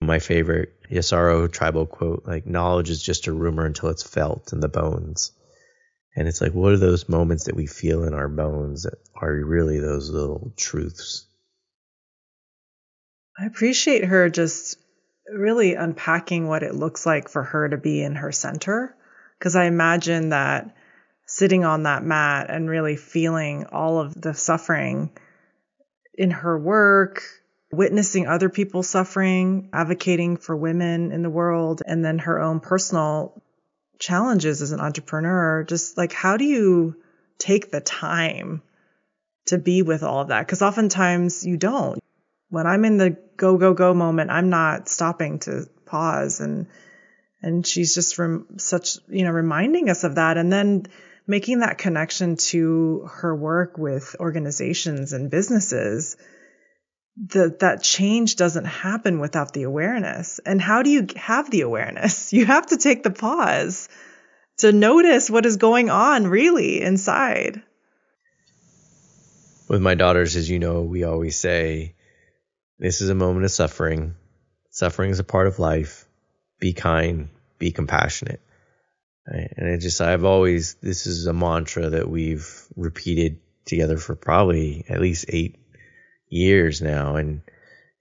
my 0.00 0.18
favorite 0.18 0.74
Asaro 0.90 1.50
tribal 1.50 1.86
quote, 1.86 2.24
like, 2.26 2.46
knowledge 2.46 2.90
is 2.90 3.02
just 3.02 3.26
a 3.26 3.32
rumor 3.32 3.66
until 3.66 3.90
it's 3.90 4.02
felt 4.02 4.52
in 4.52 4.60
the 4.60 4.68
bones. 4.68 5.32
And 6.14 6.26
it's 6.26 6.40
like, 6.40 6.52
what 6.52 6.72
are 6.72 6.78
those 6.78 7.08
moments 7.08 7.44
that 7.44 7.56
we 7.56 7.66
feel 7.66 8.04
in 8.04 8.14
our 8.14 8.28
bones 8.28 8.84
that 8.84 8.98
are 9.14 9.34
really 9.34 9.80
those 9.80 10.08
little 10.08 10.52
truths? 10.56 11.26
I 13.38 13.44
appreciate 13.44 14.04
her 14.04 14.30
just 14.30 14.78
really 15.30 15.74
unpacking 15.74 16.48
what 16.48 16.62
it 16.62 16.74
looks 16.74 17.04
like 17.04 17.28
for 17.28 17.42
her 17.42 17.68
to 17.68 17.76
be 17.76 18.02
in 18.02 18.14
her 18.14 18.32
center. 18.32 18.96
Cause 19.40 19.56
I 19.56 19.64
imagine 19.64 20.30
that 20.30 20.74
sitting 21.26 21.64
on 21.64 21.82
that 21.82 22.02
mat 22.02 22.46
and 22.48 22.70
really 22.70 22.96
feeling 22.96 23.66
all 23.66 23.98
of 24.00 24.18
the 24.18 24.32
suffering 24.32 25.10
in 26.16 26.30
her 26.30 26.58
work, 26.58 27.22
witnessing 27.72 28.26
other 28.26 28.48
people 28.48 28.82
suffering, 28.82 29.68
advocating 29.72 30.36
for 30.36 30.56
women 30.56 31.12
in 31.12 31.22
the 31.22 31.30
world, 31.30 31.82
and 31.86 32.04
then 32.04 32.18
her 32.18 32.40
own 32.40 32.60
personal 32.60 33.42
challenges 33.98 34.62
as 34.62 34.72
an 34.72 34.80
entrepreneur. 34.80 35.64
Just 35.64 35.96
like, 35.96 36.12
how 36.12 36.36
do 36.36 36.44
you 36.44 36.96
take 37.38 37.70
the 37.70 37.80
time 37.80 38.62
to 39.46 39.58
be 39.58 39.82
with 39.82 40.02
all 40.02 40.20
of 40.22 40.28
that? 40.28 40.46
Because 40.46 40.62
oftentimes 40.62 41.44
you 41.44 41.56
don't. 41.56 42.02
When 42.48 42.66
I'm 42.66 42.84
in 42.84 42.96
the 42.96 43.16
go, 43.36 43.56
go, 43.56 43.74
go 43.74 43.92
moment, 43.92 44.30
I'm 44.30 44.50
not 44.50 44.88
stopping 44.88 45.40
to 45.40 45.68
pause 45.84 46.40
and, 46.40 46.66
and 47.42 47.66
she's 47.66 47.94
just 47.94 48.18
rem- 48.18 48.58
such, 48.58 48.98
you 49.08 49.24
know, 49.24 49.32
reminding 49.32 49.90
us 49.90 50.04
of 50.04 50.14
that. 50.14 50.38
And 50.38 50.52
then 50.52 50.86
making 51.26 51.60
that 51.60 51.78
connection 51.78 52.36
to 52.36 53.08
her 53.14 53.34
work 53.34 53.78
with 53.78 54.16
organizations 54.20 55.12
and 55.12 55.30
businesses 55.30 56.16
that 57.28 57.60
that 57.60 57.82
change 57.82 58.36
doesn't 58.36 58.66
happen 58.66 59.18
without 59.20 59.52
the 59.52 59.62
awareness. 59.62 60.38
And 60.44 60.60
how 60.60 60.82
do 60.82 60.90
you 60.90 61.06
have 61.16 61.50
the 61.50 61.62
awareness? 61.62 62.32
You 62.36 62.44
have 62.46 62.66
to 62.66 62.76
take 62.76 63.02
the 63.02 63.10
pause 63.10 63.88
to 64.58 64.72
notice 64.72 65.30
what 65.30 65.46
is 65.46 65.56
going 65.56 65.90
on 65.90 66.26
really 66.26 66.82
inside. 66.82 67.62
With 69.68 69.80
my 69.80 69.94
daughters, 69.94 70.36
as 70.36 70.48
you 70.48 70.58
know, 70.58 70.82
we 70.82 71.04
always 71.04 71.36
say, 71.36 71.94
this 72.78 73.00
is 73.00 73.08
a 73.08 73.14
moment 73.14 73.44
of 73.44 73.50
suffering. 73.50 74.14
Suffering 74.70 75.10
is 75.10 75.18
a 75.18 75.24
part 75.24 75.46
of 75.46 75.58
life. 75.58 76.06
Be 76.60 76.72
kind, 76.72 77.30
be 77.58 77.72
compassionate. 77.72 78.40
And 79.26 79.68
it 79.68 79.78
just, 79.78 80.00
I've 80.00 80.24
always, 80.24 80.74
this 80.74 81.06
is 81.06 81.26
a 81.26 81.32
mantra 81.32 81.90
that 81.90 82.08
we've 82.08 82.66
repeated 82.76 83.40
together 83.64 83.98
for 83.98 84.14
probably 84.14 84.84
at 84.88 85.00
least 85.00 85.26
eight 85.28 85.56
years 86.28 86.80
now. 86.80 87.16
And 87.16 87.42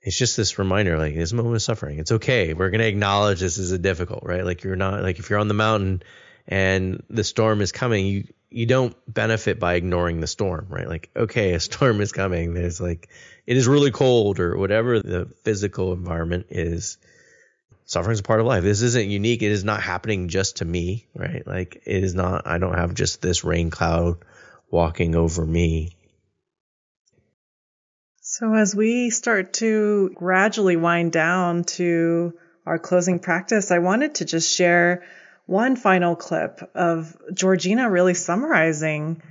it's 0.01 0.17
just 0.17 0.38
this 0.38 0.59
reminder, 0.59 0.99
like 0.99 1.15
this 1.15 1.34
moment 1.34 1.55
of 1.55 1.61
suffering. 1.63 1.97
It's 1.97 2.11
okay. 2.11 2.53
We're 2.53 2.69
going 2.69 2.82
to 2.82 2.88
acknowledge 2.88 3.39
this 3.39 3.57
is 3.57 3.71
a 3.71 3.80
difficult, 3.80 4.23
right? 4.23 4.45
Like 4.45 4.63
you're 4.63 4.76
not, 4.76 5.01
like 5.01 5.17
if 5.17 5.30
you're 5.30 5.39
on 5.39 5.47
the 5.47 5.55
mountain 5.55 6.03
and 6.47 7.01
the 7.09 7.23
storm 7.23 7.61
is 7.61 7.71
coming, 7.71 8.05
you, 8.05 8.28
you 8.51 8.67
don't 8.67 8.95
benefit 9.11 9.59
by 9.59 9.73
ignoring 9.73 10.21
the 10.21 10.28
storm, 10.28 10.67
right? 10.69 10.88
Like, 10.88 11.09
okay, 11.15 11.53
a 11.53 11.59
storm 11.59 12.01
is 12.01 12.11
coming. 12.11 12.53
There's 12.53 12.80
like, 12.80 13.09
it 13.47 13.57
is 13.57 13.67
really 13.67 13.91
cold 13.91 14.39
or 14.39 14.57
whatever 14.57 14.99
the 14.99 15.26
physical 15.43 15.91
environment 15.91 16.47
is. 16.49 16.99
Suffering 17.86 18.14
is 18.14 18.20
a 18.20 18.24
part 18.24 18.40
of 18.40 18.48
life. 18.48 18.64
This 18.64 18.82
isn't 18.82 19.10
unique. 19.10 19.44
It 19.44 19.52
is 19.52 19.64
not 19.64 19.82
happening 19.82 20.28
just 20.28 20.58
to 20.58 20.66
me, 20.66 21.06
right? 21.16 21.46
Like, 21.46 21.84
it 21.86 22.04
is 22.04 22.16
not, 22.16 22.48
I 22.48 22.58
don't 22.58 22.74
have 22.74 22.96
just 22.96 23.22
this 23.22 23.44
rain 23.44 23.70
cloud 23.70 24.18
walking 24.72 25.16
over 25.16 25.46
me. 25.46 25.96
So, 28.22 28.56
as 28.56 28.76
we 28.76 29.12
start 29.12 29.54
to 29.54 30.10
gradually 30.16 30.78
wind 30.78 31.12
down 31.12 31.64
to 31.76 32.34
our 32.66 32.80
closing 32.80 33.20
practice, 33.20 33.70
I 33.70 33.78
wanted 33.78 34.16
to 34.16 34.26
just 34.26 34.52
share 34.52 35.04
one 35.46 35.76
final 35.76 36.16
clip 36.16 36.72
of 36.74 37.16
Georgina 37.32 37.88
really 37.88 38.16
summarizing 38.16 39.22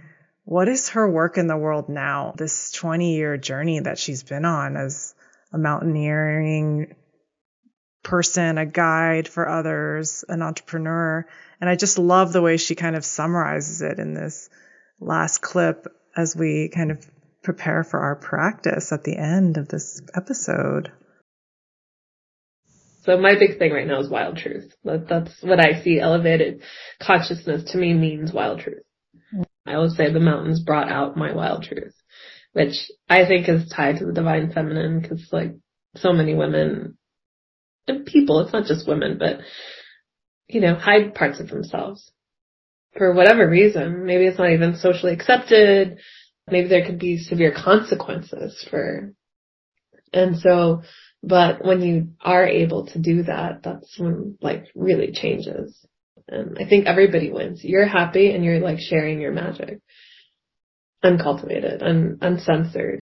what 0.45 0.69
is 0.69 0.91
her 0.91 1.11
work 1.11 1.39
in 1.39 1.49
the 1.49 1.57
world 1.57 1.89
now, 1.89 2.35
this 2.37 2.71
20 2.71 3.17
year 3.17 3.37
journey 3.37 3.81
that 3.81 3.99
she's 3.99 4.23
been 4.23 4.45
on 4.45 4.77
as 4.77 5.15
a 5.53 5.59
mountaineering 5.59 6.95
person, 8.05 8.59
a 8.59 8.67
guide 8.67 9.27
for 9.27 9.49
others, 9.49 10.25
an 10.29 10.43
entrepreneur. 10.43 11.27
And 11.61 11.69
I 11.69 11.77
just 11.77 11.99
love 11.99 12.33
the 12.33 12.43
way 12.43 12.57
she 12.57 12.75
kind 12.75 12.95
of 12.95 13.05
summarizes 13.05 13.83
it 13.83 13.99
in 13.99 14.15
this 14.15 14.49
last 15.01 15.43
clip 15.43 15.87
as 16.17 16.37
we 16.37 16.71
kind 16.73 16.93
of 16.93 17.05
prepare 17.43 17.83
for 17.83 18.01
our 18.01 18.17
practice 18.17 18.93
at 18.93 19.03
the 19.03 19.17
end 19.17 19.57
of 19.57 19.69
this 19.69 20.01
episode. 20.15 20.93
So 23.03 23.19
my 23.19 23.35
big 23.39 23.59
thing 23.59 23.73
right 23.73 23.87
now 23.87 24.01
is 24.01 24.09
wild 24.09 24.39
truth. 24.39 24.73
That, 24.85 25.09
that's 25.09 25.43
what 25.43 25.61
I 25.61 25.83
see. 25.83 26.01
Elevated 26.01 26.63
consciousness 27.03 27.71
to 27.73 27.79
me 27.79 27.93
means 27.93 28.33
wild 28.33 28.61
truth. 28.61 28.83
I 29.67 29.75
always 29.75 29.97
say 29.97 30.11
the 30.11 30.21
mountains 30.21 30.63
brought 30.63 30.91
out 30.91 31.17
my 31.17 31.35
wild 31.35 31.65
truth, 31.65 31.95
which 32.53 32.75
I 33.09 33.27
think 33.27 33.49
is 33.49 33.69
tied 33.69 33.99
to 33.99 34.07
the 34.07 34.13
divine 34.13 34.53
feminine 34.53 35.01
because 35.01 35.29
like 35.33 35.55
so 35.97 36.13
many 36.13 36.35
women 36.35 36.97
and 37.87 38.07
people, 38.07 38.41
it's 38.41 38.53
not 38.53 38.67
just 38.67 38.89
women, 38.89 39.19
but 39.19 39.41
you 40.49 40.61
know, 40.61 40.75
hide 40.75 41.15
parts 41.15 41.41
of 41.41 41.49
themselves 41.49 42.11
for 42.97 43.15
whatever 43.15 43.49
reason. 43.49 44.05
Maybe 44.05 44.27
it's 44.27 44.39
not 44.39 44.51
even 44.51 44.77
socially 44.77 45.13
accepted. 45.13 45.99
Maybe 46.51 46.69
there 46.69 46.85
could 46.85 46.99
be 46.99 47.19
severe 47.19 47.53
consequences 47.53 48.67
for, 48.71 49.13
and 50.13 50.39
so 50.39 50.83
but 51.27 51.65
when 51.65 51.81
you 51.81 52.09
are 52.21 52.47
able 52.47 52.87
to 52.89 52.99
do 52.99 53.23
that, 53.25 53.63
that's 53.63 53.99
when 53.99 54.37
like 54.43 54.67
really 54.75 55.13
changes. 55.13 55.75
And 56.29 56.59
I 56.61 56.69
think 56.69 56.87
everybody 56.87 57.33
wins. 57.33 57.65
You're 57.65 57.87
happy 57.87 58.31
and 58.31 58.45
you're 58.45 58.61
like 58.61 58.79
sharing 58.79 59.21
your 59.21 59.33
magic. 59.33 59.81
Uncultivated 61.03 61.83
and 61.83 62.19
uncensored. 62.23 63.01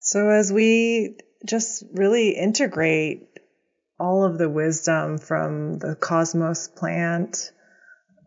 So 0.00 0.28
as 0.28 0.52
we 0.52 1.16
just 1.44 1.84
really 1.92 2.30
integrate 2.30 3.28
all 3.98 4.24
of 4.24 4.38
the 4.38 4.48
wisdom 4.48 5.18
from 5.18 5.78
the 5.78 5.94
cosmos 5.94 6.68
plant, 6.68 7.52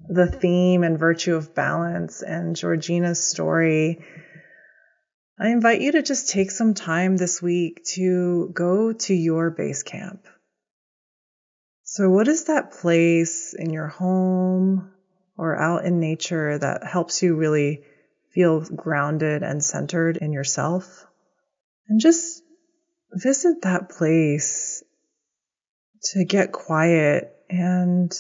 the 0.08 0.28
theme 0.28 0.84
and 0.84 1.00
virtue 1.00 1.36
of 1.36 1.56
balance 1.56 2.22
and 2.22 2.56
Georgina's 2.56 3.22
story, 3.24 4.00
I 5.38 5.50
invite 5.50 5.82
you 5.82 5.92
to 5.94 6.02
just 6.02 6.30
take 6.30 6.50
some 6.50 6.74
time 6.74 7.18
this 7.18 7.42
week 7.42 7.84
to 7.96 8.52
go 8.54 8.94
to 8.94 9.14
your 9.14 9.50
base 9.50 9.84
camp. 9.84 10.26
So, 11.84 12.10
what 12.10 12.30
is 12.30 12.46
that 12.46 12.72
place 12.72 13.54
in 13.54 13.70
your 13.70 13.88
home 13.88 14.94
or 15.38 15.60
out 15.60 15.84
in 15.84 16.00
nature 16.00 16.58
that 16.58 16.86
helps 16.86 17.22
you 17.22 17.36
really 17.36 17.84
feel 18.34 18.62
grounded 18.62 19.44
and 19.44 19.64
centered 19.64 20.18
in 20.18 20.32
yourself? 20.32 21.06
And 21.90 22.00
just 22.00 22.42
visit 23.16 23.62
that 23.62 23.90
place 23.90 24.84
to 26.04 26.26
get 26.26 26.52
quiet 26.52 27.36
and 27.50 28.12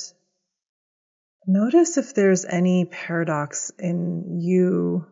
notice 1.45 1.97
if 1.97 2.15
there's 2.15 2.45
any 2.45 2.85
paradox 2.85 3.71
in 3.77 4.39
you 4.41 5.05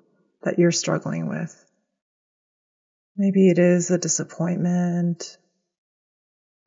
that 0.43 0.57
you're 0.57 0.71
struggling 0.71 1.27
with. 1.27 1.59
Maybe 3.15 3.49
it 3.49 3.59
is 3.59 3.91
a 3.91 3.97
disappointment 3.97 5.37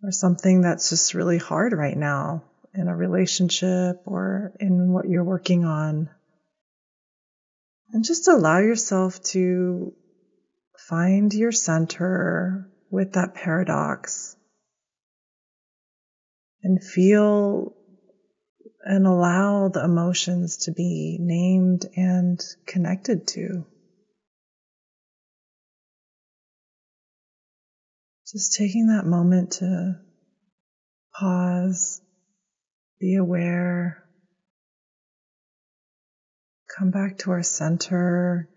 or 0.03 0.13
something 0.13 0.61
that's 0.61 0.91
just 0.91 1.15
really 1.15 1.39
hard 1.39 1.73
right 1.73 1.97
now 1.97 2.45
in 2.75 2.87
a 2.87 2.95
relationship 2.95 4.03
or 4.05 4.53
in 4.61 4.93
what 4.93 5.09
you're 5.09 5.25
working 5.25 5.65
on. 5.65 6.11
And 7.93 8.05
just 8.05 8.29
allow 8.29 8.59
yourself 8.59 9.23
to 9.25 9.95
find 10.77 11.33
your 11.33 11.53
center 11.53 12.71
with 12.91 13.13
that 13.13 13.35
paradox 13.35 14.37
and 16.63 16.83
feel 16.83 17.75
and 18.83 19.07
allow 19.07 19.69
the 19.69 19.85
emotions 19.85 20.59
to 20.59 20.73
be 20.73 21.19
named 21.21 21.87
and 21.97 22.41
connected 22.67 23.27
to. 23.27 23.67
Just 28.33 28.55
taking 28.55 28.89
that 28.89 29.07
moment 29.07 29.53
to 29.53 30.01
pause, 31.15 32.01
be 33.01 33.17
aware, 33.17 34.05
come 36.77 36.91
back 36.91 37.19
to 37.19 37.31
our 37.31 37.43
center 37.43 38.49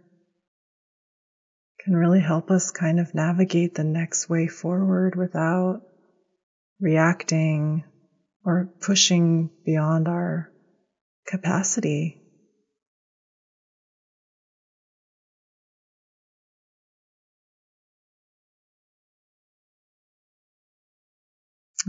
can 1.84 1.96
really 1.96 2.20
help 2.20 2.52
us 2.52 2.72
kind 2.72 3.00
of 3.00 3.16
navigate 3.16 3.76
the 3.76 3.84
next 3.84 4.30
way 4.30 4.48
forward 4.48 5.16
without 5.16 5.82
reacting 6.80 7.84
or 8.44 8.70
pushing 8.82 9.50
beyond 9.66 10.08
our 10.08 10.52
capacity. 11.26 12.20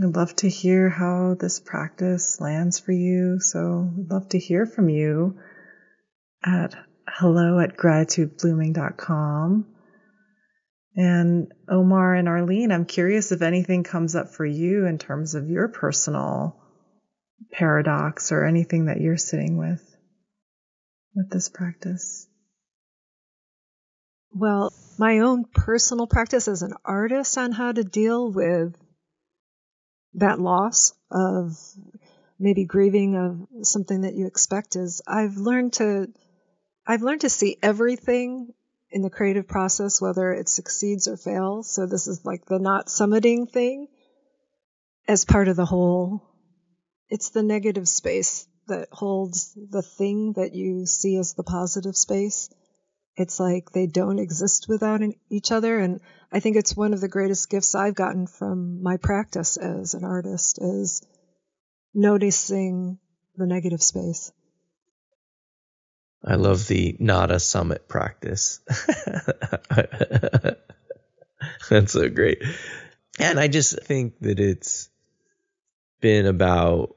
I'd 0.01 0.15
love 0.15 0.35
to 0.37 0.47
hear 0.49 0.89
how 0.89 1.35
this 1.39 1.59
practice 1.59 2.39
lands 2.39 2.79
for 2.79 2.93
you. 2.93 3.39
So 3.39 3.91
I'd 3.97 4.09
love 4.09 4.29
to 4.29 4.39
hear 4.39 4.65
from 4.65 4.89
you 4.89 5.37
at 6.43 6.73
hello 7.07 7.59
at 7.59 7.77
gratitudeblooming.com. 7.77 9.70
And 10.95 11.53
Omar 11.69 12.15
and 12.15 12.27
Arlene, 12.27 12.71
I'm 12.71 12.85
curious 12.85 13.31
if 13.31 13.41
anything 13.41 13.83
comes 13.83 14.15
up 14.15 14.29
for 14.29 14.45
you 14.45 14.85
in 14.85 14.97
terms 14.97 15.35
of 15.35 15.49
your 15.49 15.69
personal 15.69 16.61
paradox 17.51 18.31
or 18.31 18.45
anything 18.45 18.85
that 18.85 18.99
you're 18.99 19.17
sitting 19.17 19.57
with 19.57 19.81
with 21.15 21.29
this 21.29 21.49
practice. 21.49 22.27
Well, 24.33 24.73
my 24.97 25.19
own 25.19 25.45
personal 25.53 26.07
practice 26.07 26.47
as 26.47 26.61
an 26.61 26.73
artist 26.85 27.37
on 27.37 27.51
how 27.51 27.71
to 27.71 27.83
deal 27.83 28.31
with 28.31 28.75
that 30.13 30.39
loss 30.39 30.93
of 31.09 31.57
maybe 32.39 32.65
grieving 32.65 33.15
of 33.15 33.65
something 33.65 34.01
that 34.01 34.15
you 34.15 34.27
expect 34.27 34.75
is 34.75 35.01
I've 35.07 35.37
learned 35.37 35.73
to 35.73 36.07
I've 36.87 37.03
learned 37.03 37.21
to 37.21 37.29
see 37.29 37.57
everything 37.61 38.53
in 38.91 39.01
the 39.01 39.09
creative 39.09 39.47
process, 39.47 40.01
whether 40.01 40.31
it 40.31 40.49
succeeds 40.49 41.07
or 41.07 41.17
fails. 41.17 41.73
So 41.73 41.85
this 41.85 42.07
is 42.07 42.25
like 42.25 42.45
the 42.45 42.59
not 42.59 42.87
summiting 42.87 43.49
thing 43.49 43.87
as 45.07 45.25
part 45.25 45.47
of 45.47 45.55
the 45.55 45.65
whole. 45.65 46.21
It's 47.09 47.29
the 47.29 47.43
negative 47.43 47.87
space 47.87 48.47
that 48.67 48.89
holds 48.91 49.53
the 49.69 49.81
thing 49.81 50.33
that 50.33 50.53
you 50.53 50.85
see 50.85 51.17
as 51.17 51.33
the 51.33 51.43
positive 51.43 51.95
space. 51.95 52.49
It's 53.15 53.39
like 53.39 53.71
they 53.71 53.87
don't 53.87 54.19
exist 54.19 54.67
without 54.69 55.01
each 55.29 55.51
other. 55.51 55.79
And 55.79 55.99
I 56.31 56.39
think 56.39 56.55
it's 56.55 56.75
one 56.75 56.93
of 56.93 57.01
the 57.01 57.09
greatest 57.09 57.49
gifts 57.49 57.75
I've 57.75 57.95
gotten 57.95 58.27
from 58.27 58.81
my 58.81 58.97
practice 58.97 59.57
as 59.57 59.93
an 59.93 60.05
artist 60.05 60.59
is 60.61 61.01
noticing 61.93 62.99
the 63.35 63.47
negative 63.47 63.81
space. 63.81 64.31
I 66.23 66.35
love 66.35 66.67
the 66.67 66.95
not 66.99 67.31
a 67.31 67.39
summit 67.39 67.87
practice. 67.87 68.59
That's 71.69 71.93
so 71.93 72.09
great. 72.09 72.43
And 73.19 73.39
I 73.39 73.47
just 73.47 73.81
think 73.83 74.19
that 74.19 74.39
it's 74.39 74.89
been 75.99 76.25
about 76.25 76.95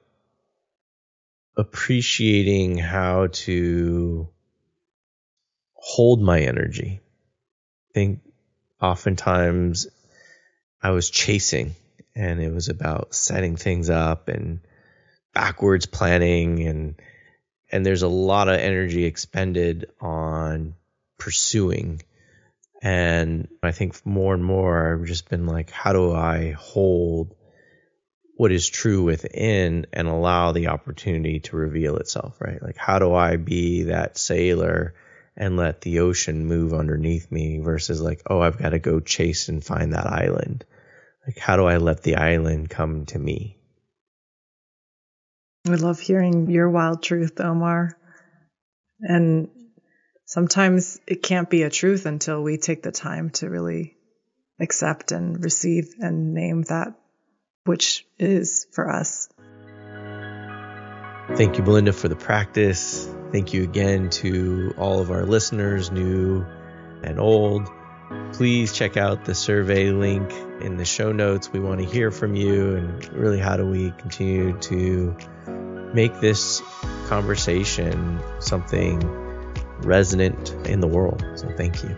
appreciating 1.57 2.79
how 2.79 3.29
to 3.33 4.29
hold 5.75 6.21
my 6.21 6.41
energy. 6.41 7.01
I 7.91 7.93
think 7.95 8.21
oftentimes 8.81 9.87
I 10.83 10.91
was 10.91 11.11
chasing 11.11 11.75
and 12.15 12.41
it 12.41 12.53
was 12.53 12.69
about 12.69 13.15
setting 13.15 13.57
things 13.57 13.91
up 13.91 14.29
and 14.29 14.61
backwards 15.33 15.87
planning 15.87 16.67
and 16.67 16.95
and 17.75 17.85
there's 17.85 18.03
a 18.03 18.09
lot 18.09 18.49
of 18.49 18.61
energy 18.61 19.05
expended 19.05 19.91
on 20.01 20.75
pursuing. 21.19 22.01
And 22.81 23.49
I 23.65 23.73
think 23.73 24.07
more 24.07 24.33
and 24.33 24.45
more 24.45 24.95
I've 24.95 25.07
just 25.07 25.29
been 25.29 25.49
like, 25.49 25.71
how 25.71 25.93
do 25.93 26.13
I 26.13 26.53
hold 26.53 27.35
what 28.37 28.53
is 28.53 28.69
true 28.69 29.03
within 29.03 29.87
and 29.93 30.07
allow 30.07 30.53
the 30.53 30.69
opportunity 30.69 31.41
to 31.41 31.57
reveal 31.57 31.97
itself, 31.97 32.41
right? 32.41 32.63
Like, 32.63 32.77
how 32.77 33.01
do 33.01 33.13
I 33.13 33.39
be 33.39 33.85
that 33.85 34.17
sailor 34.17 34.95
and 35.37 35.57
let 35.57 35.81
the 35.81 35.99
ocean 35.99 36.47
move 36.47 36.75
underneath 36.75 37.33
me 37.33 37.59
versus 37.59 38.01
like, 38.01 38.23
oh, 38.31 38.39
I've 38.39 38.59
got 38.59 38.69
to 38.69 38.79
go 38.79 39.01
chase 39.01 39.49
and 39.49 39.65
find 39.65 39.95
that 39.95 40.07
island? 40.07 40.65
Like, 41.27 41.39
how 41.39 41.57
do 41.57 41.65
I 41.65 41.79
let 41.79 42.05
the 42.05 42.15
island 42.15 42.71
come 42.71 43.07
to 43.07 43.19
me? 43.19 43.59
I 45.67 45.75
love 45.77 45.99
hearing 45.99 46.51
your 46.51 46.69
wild 46.69 47.03
truth, 47.03 47.41
Omar. 47.41 47.97
And 49.01 49.49
sometimes 50.27 51.01
it 51.07 51.23
can't 51.23 51.49
be 51.49 51.63
a 51.63 51.71
truth 51.71 52.05
until 52.05 52.43
we 52.43 52.59
take 52.59 52.83
the 52.83 52.93
time 52.93 53.31
to 53.31 53.49
really 53.49 53.97
accept 54.61 55.13
and 55.13 55.43
receive 55.43 55.95
and 55.99 56.35
name 56.35 56.63
that 56.65 56.95
which 57.65 58.07
is 58.19 58.67
for 58.73 58.91
us. 58.91 59.29
Thank 61.37 61.57
you, 61.57 61.65
Belinda, 61.65 61.95
for 61.95 62.09
the 62.09 62.17
practice. 62.17 63.09
Thank 63.33 63.55
you 63.55 63.65
again 63.65 64.11
to 64.11 64.75
all 64.77 65.01
of 65.01 65.11
our 65.11 65.25
listeners, 65.25 65.91
new 65.91 66.45
and 67.03 67.19
old. 67.19 67.69
Please 68.33 68.73
check 68.73 68.97
out 68.97 69.25
the 69.25 69.35
survey 69.35 69.91
link 69.91 70.31
in 70.61 70.77
the 70.77 70.85
show 70.85 71.13
notes. 71.13 71.53
We 71.53 71.61
want 71.61 71.81
to 71.81 71.87
hear 71.87 72.11
from 72.11 72.35
you 72.35 72.77
and 72.77 73.13
really 73.13 73.39
how 73.39 73.57
do 73.57 73.67
we 73.67 73.93
continue 73.93 74.59
to 74.59 75.17
make 75.95 76.21
this 76.21 76.63
conversation 77.07 78.21
something 78.41 79.01
resonant 79.83 80.51
in 80.67 80.81
the 80.81 80.89
world. 80.89 81.25
So 81.37 81.49
thank 81.57 81.83
you. 81.83 81.97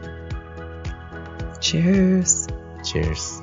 Cheers. 1.61 2.47
Cheers. 2.85 3.43